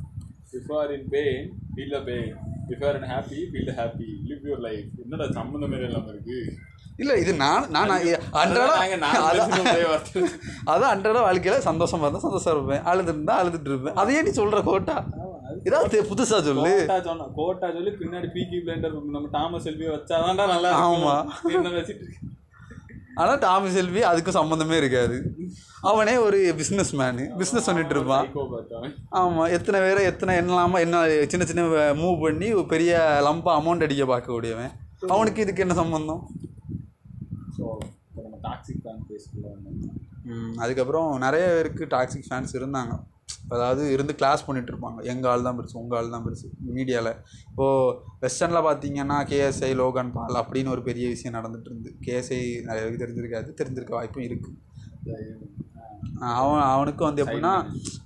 [0.58, 2.32] if are in pain feel the pain
[2.72, 6.38] if are in happy feel happy live your life என்னடா சம்மந்தமே இல்லாமல் இருக்கு?
[7.02, 7.90] இல்லை இது நான் நான்
[8.40, 8.72] அன்றாட.
[10.72, 12.82] அதான் அன்றாட வாழ்க்கையில் சந்தோஷமா இருந்தால் சந்தோஷம் இருப்பேன்.
[12.90, 13.96] அழுதுட்டு இருந்தா அழுதுட்டு இருப்பேன்.
[14.02, 14.96] அதையே நீ சொல்கிற கோட்டா
[15.68, 16.72] ஏதாவது புதுசாக சொல்லு.
[17.38, 21.14] கோட்டா சொல்லி பின்னாடி பீக்கி பிளேண்டர் நம்ம டாமஸ் செல்வியை வச்சாதான்டா நல்லா ஆமா.
[23.20, 25.16] ஆனால் டாமி செல்வி அதுக்கும் சம்மந்தமே இருக்காது.
[25.90, 28.26] அவனே ஒரு பிஸ்னஸ் மேனு பிஸ்னஸ் பண்ணிட்டு இருப்பான்.
[29.20, 31.00] ஆமாம் எத்தனை பேரை எத்தனை என்னலாமா என்ன
[31.32, 31.64] சின்ன சின்ன
[32.00, 32.92] மூவ் பண்ணி ஒரு பெரிய
[33.26, 34.72] லம்பா அமௌண்ட் அடிக்க பார்க்கக்கூடியவன்.
[35.14, 36.22] அவனுக்கு இதுக்கு என்ன சம்பந்தம்?
[37.56, 37.64] ஸோ
[38.06, 39.96] இப்போ நம்ம டாக்ஸிக் ஃபேன் பேஸ்க்குள்ள வந்தோம்
[40.32, 42.92] ம், அதுக்கப்புறம் நிறைய பேருக்கு டாக்ஸிக் ஃபேன்ஸ் இருந்தாங்க.
[43.50, 46.46] அதாவது இருந்து கிளாஸ் பண்ணிட்டு இருப்பாங்க எங்கள் ஆள் தான் பெருசு உங்கள் ஆள் தான் பெருசு.
[46.70, 47.12] மீடியாவில்
[47.48, 53.04] இப்போது வெஸ்டர்னில் பார்த்தீங்கன்னா கேஎஸ்ஐ லோகன் பால் அப்படின்னு ஒரு பெரிய விஷயம் நடந்துட்டு இருந்து கேஎஸ்ஐ நிறைய பேருக்கு
[53.04, 54.56] தெரிஞ்சிருக்காது தெரிஞ்சிருக்க வாய்ப்பும் இருக்குது
[56.32, 57.52] அவன் அவனுக்கும் வந்து எப்படின்னா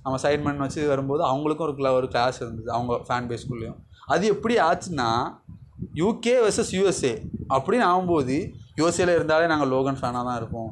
[0.03, 4.55] அவன் சைட்மேன் வச்சு வரும்போது அவங்களுக்கும் ஒரு cla- ஒரு கிளாஸ் இருந்தது அவங்க ஃபேன் பேஸ்குள்ளேயும் அது எப்படி
[4.61, 5.09] ஆச்சுன்னா
[5.95, 7.13] யூகே vs யூஎஸ்ஏ
[7.49, 8.35] அப்படின்னு ஆகும்போது
[8.77, 10.71] யூஎஸ்ஏல இருந்தாலே நாங்கள் லோகன் ஃபேனாக தான் இருப்போம்.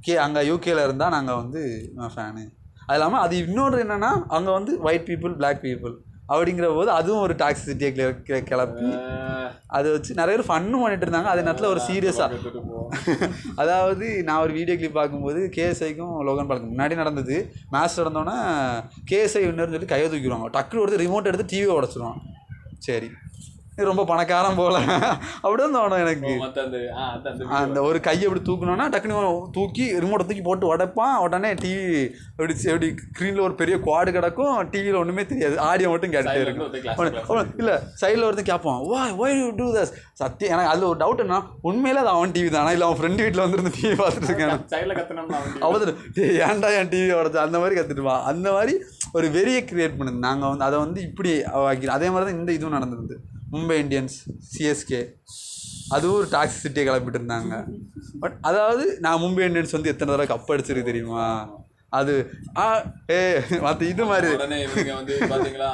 [0.00, 1.60] கே அங்கே யூகேல இருந்தால் நாங்கள் வந்து
[2.14, 2.42] ஃபேனு
[2.88, 5.94] அது இல்லாமல் அது இன்னொன்று என்னென்னா அங்கே வந்து ஒயிட் பீப்புள் Black பீப்புள்
[6.32, 8.06] அப்படிங்கிற போது அதுவும் ஒரு டாக்ஸிசிட்டியை கிள
[8.50, 8.88] கிளப்பி
[9.76, 11.28] அதை வச்சு நிறைய பேர் ஃபன்னும் பண்ணிட்டு இருந்தாங்க.
[11.32, 12.36] அதே நேரத்தில் ஒரு சீரியஸாக
[13.62, 17.36] அதாவது நான் ஒரு வீடியோ கிளிப் பார்க்கும்போது கேஎஸ்ஐக்கும் லோகன் பாலுக்கும் முன்னாடி நடந்தது.
[17.74, 18.36] மேட்ச் நடந்தோன்னே
[19.10, 20.48] கேஎஸ்ஐ வின்னர்னு சொல்லி கையை தூக்கிடுவாங்க.
[20.56, 22.20] டக்குனு ஒருத்தர் ரிமோட் எடுத்து டிவியை உடச்சிடுவான்
[22.88, 23.10] சரி.
[23.78, 24.76] இது ரொம்ப பணக்காரன் போல.
[25.42, 26.30] அப்படிதான் தோணும் எனக்கு.
[27.58, 29.18] அந்த ஒரு கையை அப்படி தூக்கணும்னா டக்குனு
[29.56, 31.14] தூக்கி ரிமோட்டை தூக்கி போட்டு உடைப்பான்.
[31.24, 31.84] உடனே டிவி
[32.38, 34.56] எப்படி எப்படி ஸ்க்ரீனில் ஒரு பெரிய குவாடு கிடக்கும்.
[34.72, 35.56] டிவியில் ஒன்றுமே தெரியாது.
[35.68, 37.52] ஆடியோ மட்டும் கேட்டுட்டே இருக்கும்.
[37.62, 41.40] இல்லை சைடில் ஒருத்தன் கேட்பான் வா ஒய் யூ டூ தஸ் சத்தியம் எனக்கு அதில் ஒரு டவுட் என்ன
[41.70, 42.74] உண்மையிலே அது அவன் டிவி தானா?
[42.76, 44.52] இல்லை அவன் ஃப்ரெண்டு வீட்டில் வந்துருந்து டிவி பார்த்துட்டு இருக்கான்?
[45.68, 45.96] அவன்
[46.50, 47.42] ஏன்டா என் டிவி உடச்சு?
[47.46, 48.74] அந்த மாதிரி கற்றுட்டுவான் அந்த மாதிரி
[49.16, 50.26] ஒரு வெறியை கிரியேட் பண்ணுது.
[50.28, 51.32] நாங்கள் வந்து அதை வந்து இப்படி
[51.96, 53.18] அதே மாதிரி தான் இந்த இதுவும் நடந்தது
[53.52, 54.16] மும்பை இந்தியன்ஸ்
[54.50, 55.00] சிஎஸ்கே
[55.88, 57.54] அதுவும் ஒரு டாக்ஸி சிட்டியை கிளப்பிட்டு இருந்தாங்க.
[58.20, 61.26] பட் அதாவது நான் மும்பை இந்தியன்ஸ் வந்து எத்தனை தடவை கப் அடிச்சிருக்கு தெரியுமா?
[61.98, 62.14] அது
[62.56, 62.64] ஆ
[63.10, 63.20] ஏ
[63.60, 64.30] மற்ற இது மாதிரி.
[64.94, 65.70] வந்து பாத்தீங்களா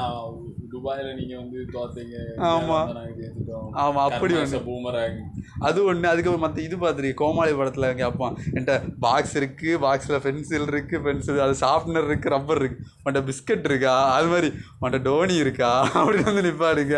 [0.84, 2.16] துபாயில நீங்க வந்து தோத்தீங்க
[2.48, 2.78] ஆமா.
[2.90, 4.58] நாங்க ஜெயிச்சிட்டோம் ஆமா, அப்படி ஒண்ணு.
[4.66, 5.18] பூமராங்
[5.66, 11.02] அது ஒன்று அதுக்கப்புறம் மற்ற இது பார்த்துருக்கு கோமாளி படத்தில் கேட்பான் என்கிட்ட பாக்ஸ் இருக்குது பாக்ஸில் பென்சில் இருக்குது
[11.06, 13.94] பென்சில் அது ஷார்ப்னர் இருக்குது ரப்பர் இருக்குது உன்ட்ட பிஸ்கட் இருக்கா?
[14.16, 14.50] அது மாதிரி.
[14.82, 15.70] உன்ட்ட டோனி இருக்கா?
[15.98, 16.96] அப்படின்னு வந்து நிற்பாடுங்க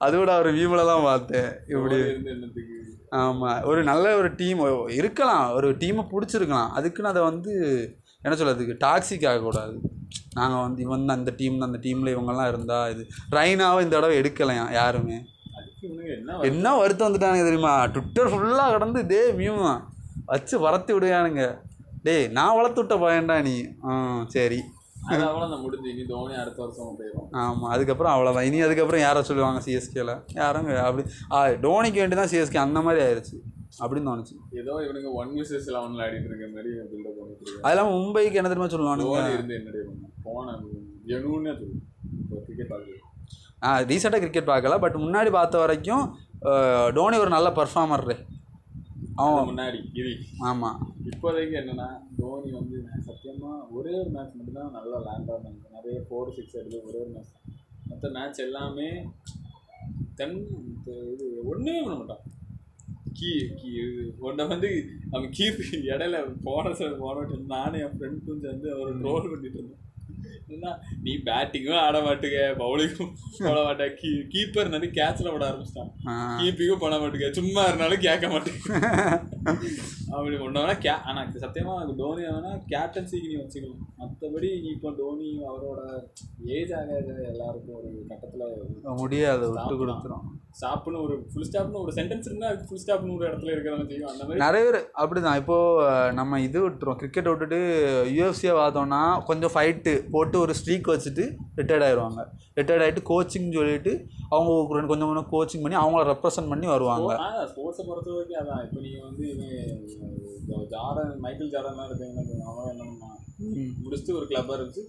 [0.00, 1.50] அதோட அவர் வீமிலலாம் பார்த்தேன்.
[1.72, 1.98] இப்படி.
[3.18, 4.60] ஆமாம் ஒரு நல்ல ஒரு டீம்
[4.98, 5.46] இருக்கலாம்.
[5.56, 6.70] ஒரு டீமை பிடிச்சிருக்கலாம்.
[6.78, 7.52] அதுக்குன்னு அதை வந்து
[8.22, 9.74] என்ன சொல்கிறதுக்கு டாக்ஸிக் ஆகக்கூடாது.
[10.38, 13.02] நாங்கள் வந்து இவன் அந்த டீம் அந்த டீமில் இவங்கெல்லாம் இருந்தால் இது.
[13.36, 15.18] ரைனாவை இந்த தடவை எடுக்கலையா யாருமே?
[16.14, 17.74] என்ன என்ன வருத்தம் வந்துட்டானுங்க தெரியுமா?
[17.94, 19.54] ட்விட்டர் ஃபுல்லாக கடந்து டே மியூ
[20.32, 21.44] வச்சு வளர்த்து விடுவானுங்க
[22.06, 23.54] டேய் நான் வளர்த்து விட்ட பையன்டா நீ.
[23.86, 23.92] ஆ
[24.34, 24.60] சரி.
[27.42, 31.02] ஆமாம் அதுக்கப்புறம் அவ்வளோதான் இனி அதுக்கப்புறம் யாரை சொல்லுவாங்க சிஎஸ்கேல யாரும் அப்படி
[31.32, 33.36] ஆ டோனிக்கு வேண்டி தான் சிஎஸ்கே அந்த மாதிரி ஆயிடுச்சு
[33.80, 37.64] அப்படின்னு தோணுச்சு ஏதோ இவனுங்க ஒன் விசஸ் லெவனில் ஆடிட்டு இருக்க மாதிரி பில்டப் பண்ணிட்டு இருக்காங்க.
[37.64, 40.56] அது இல்லாமல் மும்பைக்கு என்ன தெரியுமா தோனி இருந்து என்னடி பண்ண போன
[41.10, 41.52] ஜெனூன்னு
[42.46, 42.98] கிரிக்கெட் பார்க்குறது
[43.64, 46.04] நான் ரீசெண்டாக கிரிக்கெட் பார்க்கல பட் முன்னாடி பார்த்த வரைக்கும்
[46.98, 48.06] டோனி ஒரு நல்ல பர்ஃபார்மர்
[49.22, 50.12] அவன் முன்னாடி கிரி.
[50.50, 50.78] ஆமாம்
[51.10, 51.88] இப்போதைக்கு என்னன்னா
[52.20, 56.56] தோனி வந்து நான் சத்தியமா ஒரே ஒரு மேட்ச் மட்டும் தான் நல்லா லேண்ட் ஆனாங்க நிறைய ஃபோர் சிக்ஸ்
[56.60, 57.34] எடுத்து ஒரே ஒரு மேட்ச்
[57.90, 58.88] மற்ற மேட்ச் எல்லாமே
[60.20, 60.36] தென்
[61.12, 62.22] இது ஒன்றுமே பண்ண மாட்டான்.
[63.18, 63.70] கீ கீ
[64.28, 64.70] ஒன்றை வந்து
[65.14, 65.60] அவன் கீப்
[65.92, 66.96] இடையில போன time
[67.54, 69.86] நானும் என் ஃப்ரெண்டும் சேர்ந்து அவர் ட்ரோல் பண்ணிட்டு இருந்தோம்
[70.54, 70.70] என்ன,
[71.04, 73.12] நீ பேட்டிங்கும் ஆட மாட்டுங்க பவுலிங்கும்
[73.44, 75.90] போட மாட்டேன் கீ கீப்பர் வந்து கேட்ச்ல போட ஆரம்பிச்சிட்டான்.
[76.40, 78.60] கீப்பிங்கும் பண்ண மாட்டேங்க சும்மா இருந்தாலும் கேட்க மாட்டேங்க
[80.16, 85.30] அப்படி ஒன்றா கே ஆனால் சத்தியமா அது தோனி வேணா கேப்டன்சிக்கு நீ வச்சுக்கலாம் மற்றபடி நீ இப்போ தோனி
[85.50, 85.80] அவரோட
[86.56, 86.98] ஏஜ் ஆக
[87.32, 90.26] எல்லாருக்கும் ஒரு கட்டத்தில் முடியாது விட்டு கொடுத்துரும்.
[90.52, 94.22] ஸ்டாப்னு ஒரு ஃபுல் ஸ்டாப்னு ஒரு சென்டென்ஸ் இருந்தால் அதுக்கு ஃபுல் ஸ்டாப்னு ஒரு இடத்துல இருக்கிறவங்க செய்யும் அந்த
[94.22, 95.38] மாதிரி நிறைய பேர் அப்படிதான்.
[95.40, 97.58] இப்போ அஹ், நம்ம இது விட்டுரும் கிரிக்கெட் விட்டுட்டு
[98.14, 101.26] யூஎஃப்சியை பார்த்தோம்னா கொஞ்சம் ஃபைட்டு போட்டு ஒரு ஸ்ட்ரீக் வச்சுட்டு
[101.58, 102.22] ரிட்டையர்ட் ஆயிடுவாங்க
[102.56, 103.94] ரிட்டையர்ட் ஆகிட்டு கோச்சிங் சொல்லிட்டு
[104.30, 104.50] அவங்க
[104.84, 107.10] கொஞ்சம் கொஞ்சம் கோச்சிங் பண்ணி அவங்கள ரெப்ரசன்ட் பண்ணி வருவாங்க.
[107.50, 108.62] ஸ்போர்ட்ஸை பொறுத்த வரைக்கும் அதான்.
[108.66, 109.26] இப்போ நீங்கள் வந்து
[110.72, 112.86] ஜார்டன் மைக்கேல் ஜார்டன்லாம் இருக்கீங்க அவன் என்ன.
[113.82, 114.82] முடிச்சுட்டு ஒரு கிளப்பாக இருந்துச்சு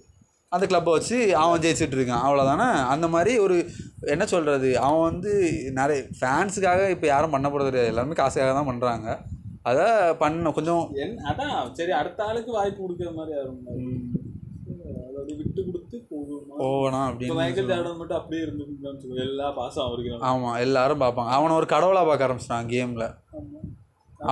[0.51, 2.23] அந்த கிளப்பை வச்சு அவன் ஜெயிச்சிட்டு இருக்கான்.
[2.25, 3.57] அவ்வளோதானே அந்த மாதிரி ஒரு
[4.13, 5.31] என்ன சொல்கிறது அவன் வந்து
[5.77, 7.91] நிறைய ஃபேன்ஸுக்காக இப்போ யாரும் பண்ண போகிறது கிடையாது.
[7.93, 9.07] எல்லாருமே காசுக்காக தான் பண்ணுறாங்க
[9.69, 9.85] அதை
[10.21, 11.55] பண்ண கொஞ்சம் என் அதான்.
[11.79, 13.61] சரி அடுத்த ஆளுக்கு வாய்ப்பு கொடுக்குற மாதிரி யாரும்
[15.05, 21.03] அதோட விட்டு கொடுத்து போகணுமா அப்படின்னு மைக்கேல் ஜார்டன் மட்டும் அப்படியே இருந்து எல்லா பாசம் அவருக்கு ஆமாம் எல்லாரும்
[21.03, 21.33] பார்ப்பாங்க.
[21.37, 23.07] அவனை ஒரு கடவுளாக பார்க்க ஆரம்பிச்சிட்டான் கேமில்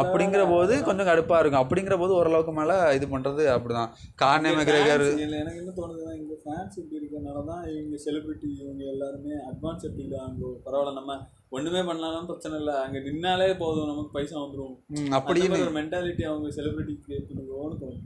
[0.02, 1.64] அப்படிங்கிற போது கொஞ்சம் கடுப்பாக இருக்கும்.
[1.64, 3.92] அப்படிங்கிற போது ஓரளவுக்கு மேலே இது பண்ணுறது அப்படிதான்.
[4.22, 5.04] கார்னே மெக்ரேகர்
[5.42, 10.54] எனக்கு என்ன தோணுதுன்னா இங்க ஃபேன்ஸ் இப்படி இருக்கனால தான் இவங்க செலிபிரிட்டி இவங்க எல்லாருமே அட்வான்ஸ் எடுத்துக்கிட்டாங்க.
[10.66, 11.18] பரவாயில்ல நம்ம
[11.58, 12.76] ஒண்ணுமே பண்ணாலும் பிரச்சனை இல்லை.
[12.86, 14.76] அங்க நின்னாலே போதும் நமக்கு பைசா வந்துரும்.
[14.98, 18.06] ம், அப்படின்னு ஒரு மென்டாலிட்டி அவங்க செலிபிரிட்டி கிரியேட் பண்ணுவோம்னு தோணும்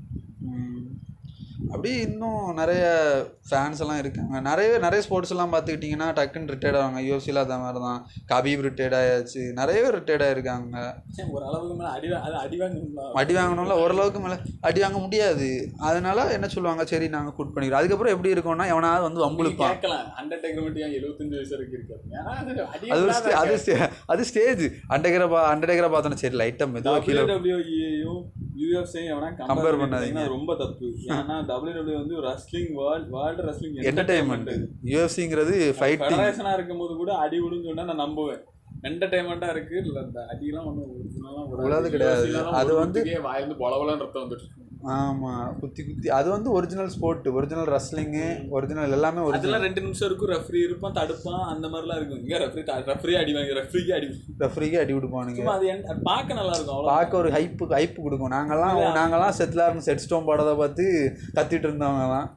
[1.63, 1.69] ம்.
[1.71, 2.84] அப்படி இன்னும் நிறைய
[3.49, 4.39] ஃபேன்ஸ் எல்லாம் இருக்காங்க.
[4.47, 7.02] நிறைய நிறைய ஸ்போர்ட்ஸ் எல்லாம் பார்த்துக்கிட்டிங்கன்னா டக்குன்னு ரிட்டையர்ட் ஆவாங்க.
[7.08, 7.99] யூஎஃப்சியில் அந்த மாதிரி தான்
[8.32, 9.41] கபீப் ரிட்டையர்ட் ஆயாச்சு.
[9.60, 10.78] நிறைய பேர் ரிட்டையர்ட் ஆயிருக்காங்க
[11.36, 13.06] ஒரு அளவுக்கு மேல அடி அது அடி வாங்கணும்ல.
[13.21, 13.78] அடி வாங்கணும்ல.
[13.84, 15.49] ஓரளவுக்கு மேலே அடி வாங்க முடியாது.
[15.89, 16.86] அதனால என்ன சொல்லுவாங்க?
[16.86, 17.82] சரி நாங்கள் குட் பண்ணிக்கிறோம்.
[17.82, 19.76] அதுக்கப்புறம் எப்படி இருக்கும்னா எவனாவது வந்து வம்புழுப்பான்.
[20.21, 22.02] அண்டர்டேக்கர் மட்டும் எழுபத்தஞ்சு வயசு வரைக்கும் இருக்காரு
[22.38, 23.58] அது அது ஒரு அது
[24.13, 27.23] அது ஸ்டேஜ் அண்டர்டேக்கரை பா அண்டர்டேக்கரை பார்த்தோன்னா சரி லைட்டாக மெதுவாக கீழே
[28.58, 29.48] யூஎஃப்சியும் எவனா கம்பேர்
[29.82, 30.28] பண்ணாதீங்க.
[30.28, 37.39] ரொம்ப தப்பு ஏன்னா டபிள்யூடபிள்யூ வந்து wrestling world world wrestling entertainment யூஎஃப்சிங்கிறது fighting இருக்கும்போது கூட அடி
[37.39, 38.44] விடுன்னு சொன்னா நான் நம்புவேன்
[38.82, 42.22] என்டர்டைன்மெண்டா இருக்கு இல்ல இந்த அடியெல்லாம் ஒன்றும் ஒரிஜினலாக உள்ளது கிடையாது.
[42.52, 44.48] அது வந்து- வாயிலிருந்து பொலவலன்னு ரத்தம் வந்துட்டு.
[44.96, 46.08] ஆமாம் குத்தி குத்தி.
[46.17, 50.32] அது வந்து original sport original wrestling original எல்லாமே ஒரிஜினல் ரெண்டு நிமிஷம் இருக்கும்.
[50.34, 52.22] ரெஃப்ரி இருப்பான் தடுப்பான் அந்த மாதிரிலாம் இருக்கும்.
[52.24, 54.10] இங்க ரெஃப்ரி ரெஃப்ரி அடி வாங்கி ரெஃப்ரிக்கு அடி.
[54.43, 55.69] ரெஃப்ரிக்கு அடி விடுப்பானுங்க அது
[56.10, 58.34] பார்க்க நல்லா இருக்கும் பார்க்க ஒரு ஹைப்பு ஹைப்பு கொடுக்கும்.
[58.38, 60.86] நாங்கெல்லாம் நாங்கெல்லாம் செட்டிலார்னு செட் ஸ்டோன் போடுறத பார்த்து
[61.38, 62.30] கத்திட்டு இருந்தவங்கலாம்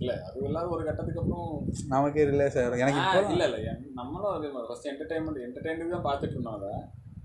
[0.00, 1.52] இல்ல அது எல்லாரும் ஒரு கட்டத்துக்கு அப்புறம்
[1.94, 2.82] நமக்கே ரிலேஸ் ஆயிரும்.
[2.84, 3.72] எனக்கு இல்ல இல்ல.
[4.00, 6.72] நம்மளும் அதே மாதிரி ஃபர்ஸ்ட் என்டர்டைன்மெண்ட் என்டர்டைன்மெண்ட் தான் பார்த்துட்டு இருந்தோம் அதை.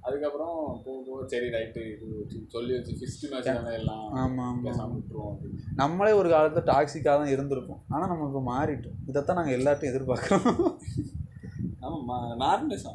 [0.10, 0.54] அதுக்கப்புறம்
[0.86, 2.08] போக போக சரி ரைட்டு இது
[2.48, 5.38] சொல்லி வச்சு ஃபிஸ்ட் மேட்ச் தானே எல்லாம் ஆமாம் ஆமாம் விட்டுருவோம்.
[5.76, 7.82] நம்மளே ஒரு காலத்தில் டாக்ஸிக்காக தான் இருந்திருப்போம்.
[7.90, 8.98] ஆனால் நமக்கு மாறிட்டோம்.
[9.08, 10.48] இதைத்தான் நாங்கள் எல்லார்ட்டையும் எதிர்பார்க்குறோம்.
[11.88, 12.94] ஆமா நார்மலைஸா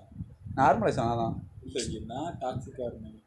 [0.57, 1.35] நார்மலைஸ் ஆனால்
[1.67, 3.21] இல்லை என்ன டாக்ஸிக்காக இருந்தேன்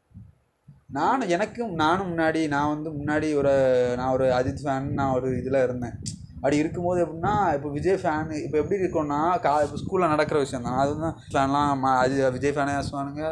[0.90, 3.52] நானும் எனக்கும் நானும் முன்னாடி நான் வந்து முன்னாடி ஒரு
[3.96, 5.96] நான் ஒரு அஜித் ஃபேன் நான் ஒரு இதில் இருந்தேன்.
[6.40, 10.78] அப்படி இருக்கும்போது எப்படின்னா இப்போ விஜய் ஃபேன் இப்போ எப்படி இருக்கும்னா கா இப்போ ஸ்கூலில் நடக்கிற விஷயம் தான்.
[10.82, 13.24] அதுதான் ஃபேன்லாம் அது விஜய் ஃபேனே ஆசுவானுங்க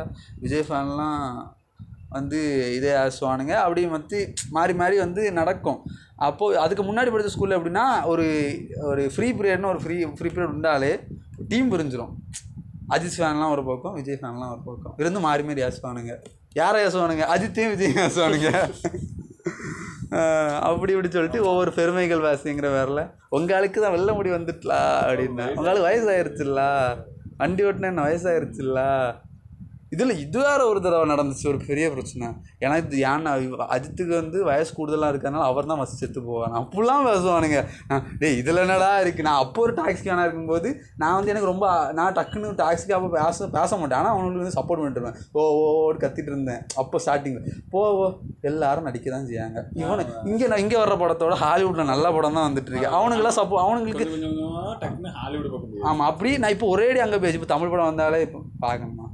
[0.45, 1.21] விஜய் ஃபேன்லாம்
[2.17, 2.41] வந்து
[2.79, 4.19] இதே ஆசுவானுங்க அப்படி வந்து
[4.57, 5.81] மாறி மாறி வந்து நடக்கும்.
[6.27, 8.27] அப்போது அதுக்கு முன்னாடி படித்த ஸ்கூலில் எப்படின்னா ஒரு
[8.91, 10.93] ஒரு ஃப்ரீ பீரியட்னு ஒரு ஃப்ரீ ஃப்ரீ பீரியட் உண்டாலே
[11.51, 12.13] டீம் பிரிஞ்சிரும்.
[12.95, 14.95] அஜித் ஃபேன்லாம் ஒரு பக்கம் விஜய் ஃபேன்லாம் ஒரு பக்கம்.
[15.03, 16.15] இருந்து மாறி மாறி ஏசுவானுங்க
[16.61, 18.51] யாரை ஏசுவானுங்க அஜித்தையும் விஜய் ஏசுவானுங்க
[20.67, 26.63] அப்படி இப்படி சொல்லிட்டு ஒவ்வொரு பெருமைகள் வாசிங்கிற வேறல உங்களுக்கு தான் வெள்ள முடி வந்துட்டலா அப்படின்னா உங்களுக்கு வயசாயிருச்சுல்ல
[27.37, 28.83] வண்டி ஓட்டினா என்ன வயசாயிருச்சுல்ல
[29.95, 32.29] இதில் இது வேற ஒரு தடவை நடந்துச்சு ஒரு பெரிய பிரச்சனை.
[32.65, 33.33] ஏன்னா இது ஏன்னா
[33.75, 36.55] அஜித்துக்கு வந்து வயசு கூடுதலாக இருக்கிறதுனால அவர் தான் ஃபஸ்ட் செத்து போவார்.
[36.61, 37.61] அப்படிலாம் பேசுவானுங்க.
[38.23, 40.69] டேய் இதில் என்னடா இருக்குது நான் அப்போ ஒரு டாக்ஸிக்கான இருக்கும்போது
[41.03, 41.67] நான் வந்து எனக்கு ரொம்ப
[41.99, 43.99] நான் டக்குன்னு டாக்ஸிக்கு அப்போ பேச பேச மாட்டேன்.
[44.01, 46.63] ஆனால் அவனுக்கு வந்து சப்போர்ட் பண்ணிட்டுருவேன் ஓ ஓ ஓன்னு கத்திட்டு இருந்தேன்.
[46.83, 48.07] அப்போ ஸ்டார்டிங்கில் போ ஓ
[48.51, 52.73] எல்லாரும் நடிக்க தான் செய்யாங்க இவனு இங்கே நான் இங்கே வர்ற படத்தோட ஹாலிவுட்டில் நல்ல படம் தான் வந்துட்டு
[52.73, 52.93] இருக்கு.
[52.99, 54.07] அவனுங்களாம் சப்போ அவனுங்களுக்கு
[55.89, 59.06] ஆமாம் அப்படி நான் இப்போ ஒரேடி அங்கே பேசி இப்போ தமிழ் படம் வந்தாலே இப்போ பார்க்கணுமா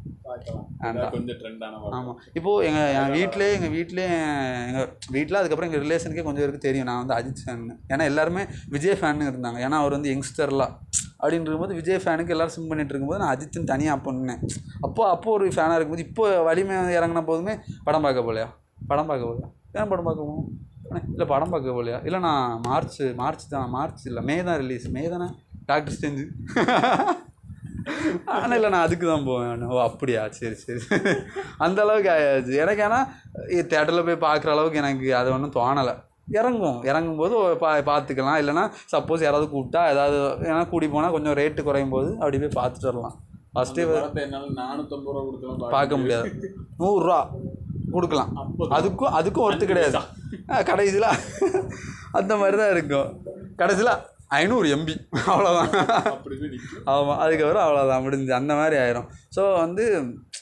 [1.98, 4.06] ஆமாம் இப்போது எங்கள் என் வீட்டிலே எங்கள் வீட்டிலே
[4.68, 6.88] எங்கள் வீட்டில் அதுக்கப்புறம் எங்கள் ரிலேஷனுக்கே கொஞ்சம் பேருக்கு தெரியும்.
[6.90, 9.58] நான் வந்து அஜித் ஃபேன்னு ஏன்னா எல்லாருமே விஜய் ஃபேன்னு இருந்தாங்க.
[9.66, 10.74] ஏன்னா அவர் வந்து யங்ஸ்டர்லாம்
[11.20, 14.40] அப்படின்னு இருக்கும்போது விஜய் ஃபேனுக்கு எல்லாரும் சிம் பண்ணிட்டு இருக்கும்போது நான் அஜித்துன்னு தனியாக பண்ணேன்
[14.86, 17.54] அப்போ அப்போ ஒரு ஃபேனாக இருக்கும்போது இப்போ வலிமை இறங்கின போதுமே
[17.86, 18.48] படம் பார்க்க போகலையா
[18.88, 20.48] படம் பார்க்க போகலையா ஏன் படம் பார்க்க போகணும்?
[21.12, 25.04] இல்லை படம் பார்க்க போகலையா இல்லை நான் மார்ச் மார்ச் தான் மார்ச் இல்லை மே தான் ரிலீஸ் மே
[25.14, 25.28] தானே?
[25.68, 26.24] டாக்டர் ஸ்டேஞ்சு
[28.36, 30.22] ஆனால் இல்லை நான் அதுக்கு தான் போவேன் ஓ அப்படியா?
[30.38, 30.80] சரி சரி.
[31.64, 33.06] அந்த அளவுக்கு ஆயாச்சு எனக்கு ஆனால்
[33.72, 35.94] தேட்டரில் போய் பார்க்குற அளவுக்கு எனக்கு அது ஒன்றும் தோணலை.
[36.38, 38.38] இறங்கும் இறங்கும்போது பா பார்த்துக்கலாம்.
[38.42, 40.18] இல்லைன்னா சப்போஸ் யாராவது கூப்பிட்டா ஏதாவது
[40.50, 43.16] ஏன்னா கூடி போனால் கொஞ்சம் ரேட்டு குறையும் போது அப்படி போய் பார்த்துட்டு வரலாம்.
[43.54, 43.84] ஃபஸ்ட்டே
[44.60, 46.28] நானூத்தம்பது ரூபா கொடுத்தலாம் பார்க்க முடியாது.
[46.82, 47.20] நூறுரூவா
[47.94, 48.30] கொடுக்கலாம்.
[48.76, 50.00] அதுக்கும் அதுக்கும் ஒர்த்து கிடையாது.
[50.70, 51.10] கடைசியில்
[52.18, 53.08] அந்த மாதிரி தான் இருக்கும்.
[53.60, 53.92] கடைசியில்
[54.38, 54.94] ஐநூறு எம்பி
[55.32, 55.72] அவ்வளோதான்
[56.92, 58.32] ஆமாம் அதுக்கப்புறம் அவ்வளோதான் முடிஞ்சு.
[58.38, 59.08] அந்த மாதிரி ஆயிரும்.
[59.36, 59.84] ஸோ வந்து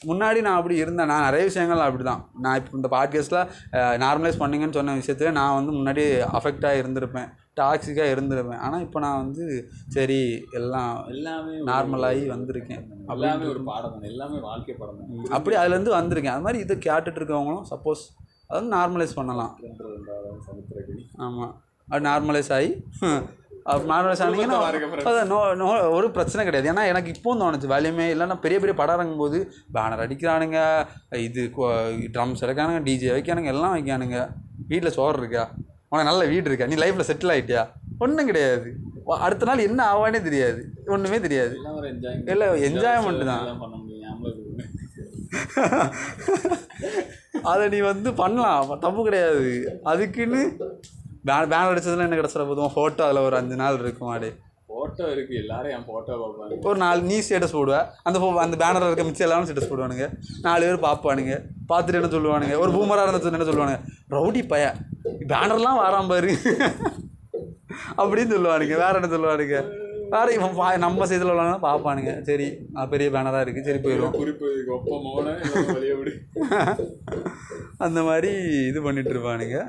[0.09, 1.09] முன்னாடி நான் அப்படி இருந்தேன்.
[1.11, 5.73] நான் நிறைய விஷயங்கள் அப்படி தான் நான் இப்போ இந்த பாட்காஸ்ட்டில் நார்மலைஸ் பண்ணுங்கன்னு சொன்ன விஷயத்துல நான் வந்து
[5.79, 6.03] முன்னாடி
[6.39, 7.29] அஃபெக்டாக இருந்திருப்பேன்.
[7.59, 8.61] டாக்ஸிக்காக இருந்திருப்பேன்.
[8.65, 9.43] ஆனால் இப்போ நான் வந்து
[9.95, 10.19] சரி
[10.59, 12.85] எல்லாம் எல்லாமே நார்மலாகி வந்திருக்கேன்.
[13.15, 16.35] எல்லாமே ஒரு பாடம் தான் எல்லாமே வாழ்க்கை பாடம் தான் அப்படி அதுலேருந்து வந்திருக்கேன்.
[16.37, 18.05] அது மாதிரி இதை கேட்டுட்டு இருக்கவங்களும் சப்போஸ்
[18.47, 19.53] அதை வந்து நார்மலைஸ் பண்ணலாம்.
[21.27, 21.53] ஆமாம்
[21.91, 22.71] அது நார்மலைஸ் ஆகி
[25.25, 26.71] நோ நோ ஒரு பிரச்சனை கிடையாது.
[26.71, 31.51] ஏன்னா எனக்கு இப்போவும் தோணுச்சு வேலையுமே இல்லைன்னா பெரிய பெரிய படம் இறங்கும் போது பேனர் அடிக்கிறானுங்க இது
[32.15, 34.27] ட்ரம்ஸ் எடுக்கானுங்க டிஜே வைக்கானுங்க எல்லாம் வைக்கானுங்க
[34.67, 35.49] வீட்டில் சோறு இருக்கா?
[35.89, 36.65] உனக்கு நல்ல வீடு இருக்கா?
[36.65, 37.67] நீ லைஃப்பில் செட்டில் ஆகிட்டியா
[37.99, 38.73] ஒன்றும் கிடையாது.
[39.05, 40.69] அடுத்த நாள் என்ன ஆவானே தெரியாது.
[40.87, 41.57] ஒன்றுமே தெரியாது.
[42.25, 43.59] இல்லை enjoyment தான்.
[47.43, 48.79] அதை நீ வந்து பண்ணலாம்.
[48.79, 49.79] தப்பு கிடையாது.
[49.83, 50.57] அதுக்குன்னு
[51.27, 54.33] பே பேனர் அடிச்சதுல என்ன கிடச்சிட போதும் ஃபோட்டோ அதில் ஒரு அஞ்சு நாள் இருக்கும் அப்படியே
[54.73, 56.57] போட்டோ இருக்கு எல்லாரும் என் போட்டோ பார்ப்பாங்க.
[56.69, 57.77] ஒரு நாலு நீ ஸ்டேட்டஸ் போடுவ.
[58.07, 60.05] அந்த அந்த பேனரில் இருக்க மிச்சம் எல்லாரும் ஸ்டேட்டஸ் போடுவானுங்க.
[60.45, 61.35] நாலு பேர் பார்ப்பானுங்க.
[61.71, 62.55] பார்த்துட்டு என்ன சொல்லுவானுங்க?
[62.63, 63.79] ஒரு பூமராக இருந்துச்சு என்ன சொல்லுவானுங்க?
[64.15, 64.65] ரவுடி பைய
[65.33, 66.31] பேனர்லாம் வாராம் பாரு.
[68.01, 68.75] அப்படின்னு சொல்லுவானுங்க.
[68.83, 69.59] வேற என்ன சொல்லுவானுங்க?
[70.13, 72.13] வேற இவன் பா நம்ம சைடில் உள்ளவங்க பார்ப்பானுங்க.
[72.29, 72.47] சரி
[72.93, 74.47] பெரிய பேனராக இருக்குது சரி போயிடுவோம் குறிப்பு
[77.85, 78.31] அந்த மாதிரி
[78.69, 79.59] இது பண்ணிட்டு இருப்பானுங்க.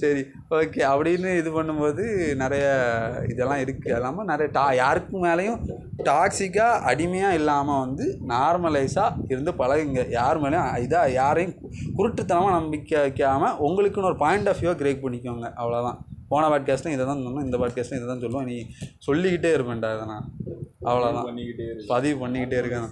[0.00, 0.22] சரி
[0.56, 2.04] ஓகே அப்படின்னு இது பண்ணும்போது
[2.42, 2.66] நிறைய
[3.28, 5.60] இதெல்லாம் இருக்குது இல்லாமல் நிறைய டா யாருக்கு மேலேயும்
[6.08, 10.02] டாக்ஸிக்காக அடிமையாக இல்லாமல் வந்து நார்மலைஸாக இருந்து பழகுங்க.
[10.18, 11.54] யார் மேலேயும் இதாக யாரையும்
[11.98, 15.48] குருட்டுத்தனமாக நம்பிக்கை வைக்காமல் உங்களுக்குன்னு ஒரு பாயிண்ட் ஆஃப் வியூவை கிரியேட் பண்ணிக்கோங்க.
[15.60, 16.00] அவ்வளோதான்
[16.32, 17.46] போன பாட்காஸ்ட்லையும் இதை தான் சொன்னோம்.
[17.48, 18.48] இந்த பாட்காஸ்ட்லையும் இதை தான் சொல்லுவோம்.
[18.50, 18.56] நீ
[19.06, 20.28] சொல்லிக்கிட்டே இருப்பேன்டா இதை நான்
[20.90, 21.26] அவ்வளோதான்
[21.92, 22.88] பதிவு பண்ணிக்கிட்டே இருக்கேன்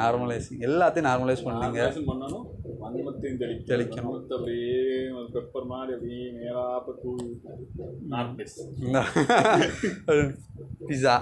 [0.00, 1.80] நார்மலைசிங் எல்லாத்தையும் நார்மலைஸ் பண்ணுங்க.
[2.92, 4.80] பண்ணாலும் வன்மத்தையும் தெளிக்கணும் அப்படியே
[5.34, 7.30] பெப்பர் மாதிரி அப்படியே நேராப்ப தூள்
[10.88, 11.14] பிஸா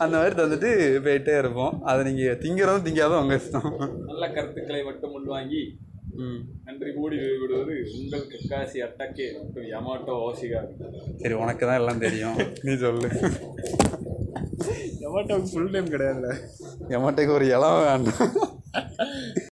[0.00, 0.70] அந்த மாதிரி தந்துட்டு
[1.04, 3.70] போயிட்டே இருப்போம் அதை நீங்கள் திங்கிறதும் திங்காதும் உங்கள் இஷ்டம்
[4.04, 5.64] நல்ல கருத்துக்களை மட்டும் உள்வாங்கி
[6.18, 10.60] ம் நன்றி கூடி விடுவது உங்கள் கக்காசி அட்டக்கே மற்றும் யமாட்டோ ஓசிகா
[11.22, 13.10] சரி உனக்கு தான் எல்லாம் தெரியும் நீ சொல்லு
[15.04, 16.30] யமாட்டோவுக்கு ஃபுல் டைம் கிடையாதுல்ல
[16.92, 18.30] எமட்டைக்கு ஒரு இளம் வேண்டாம்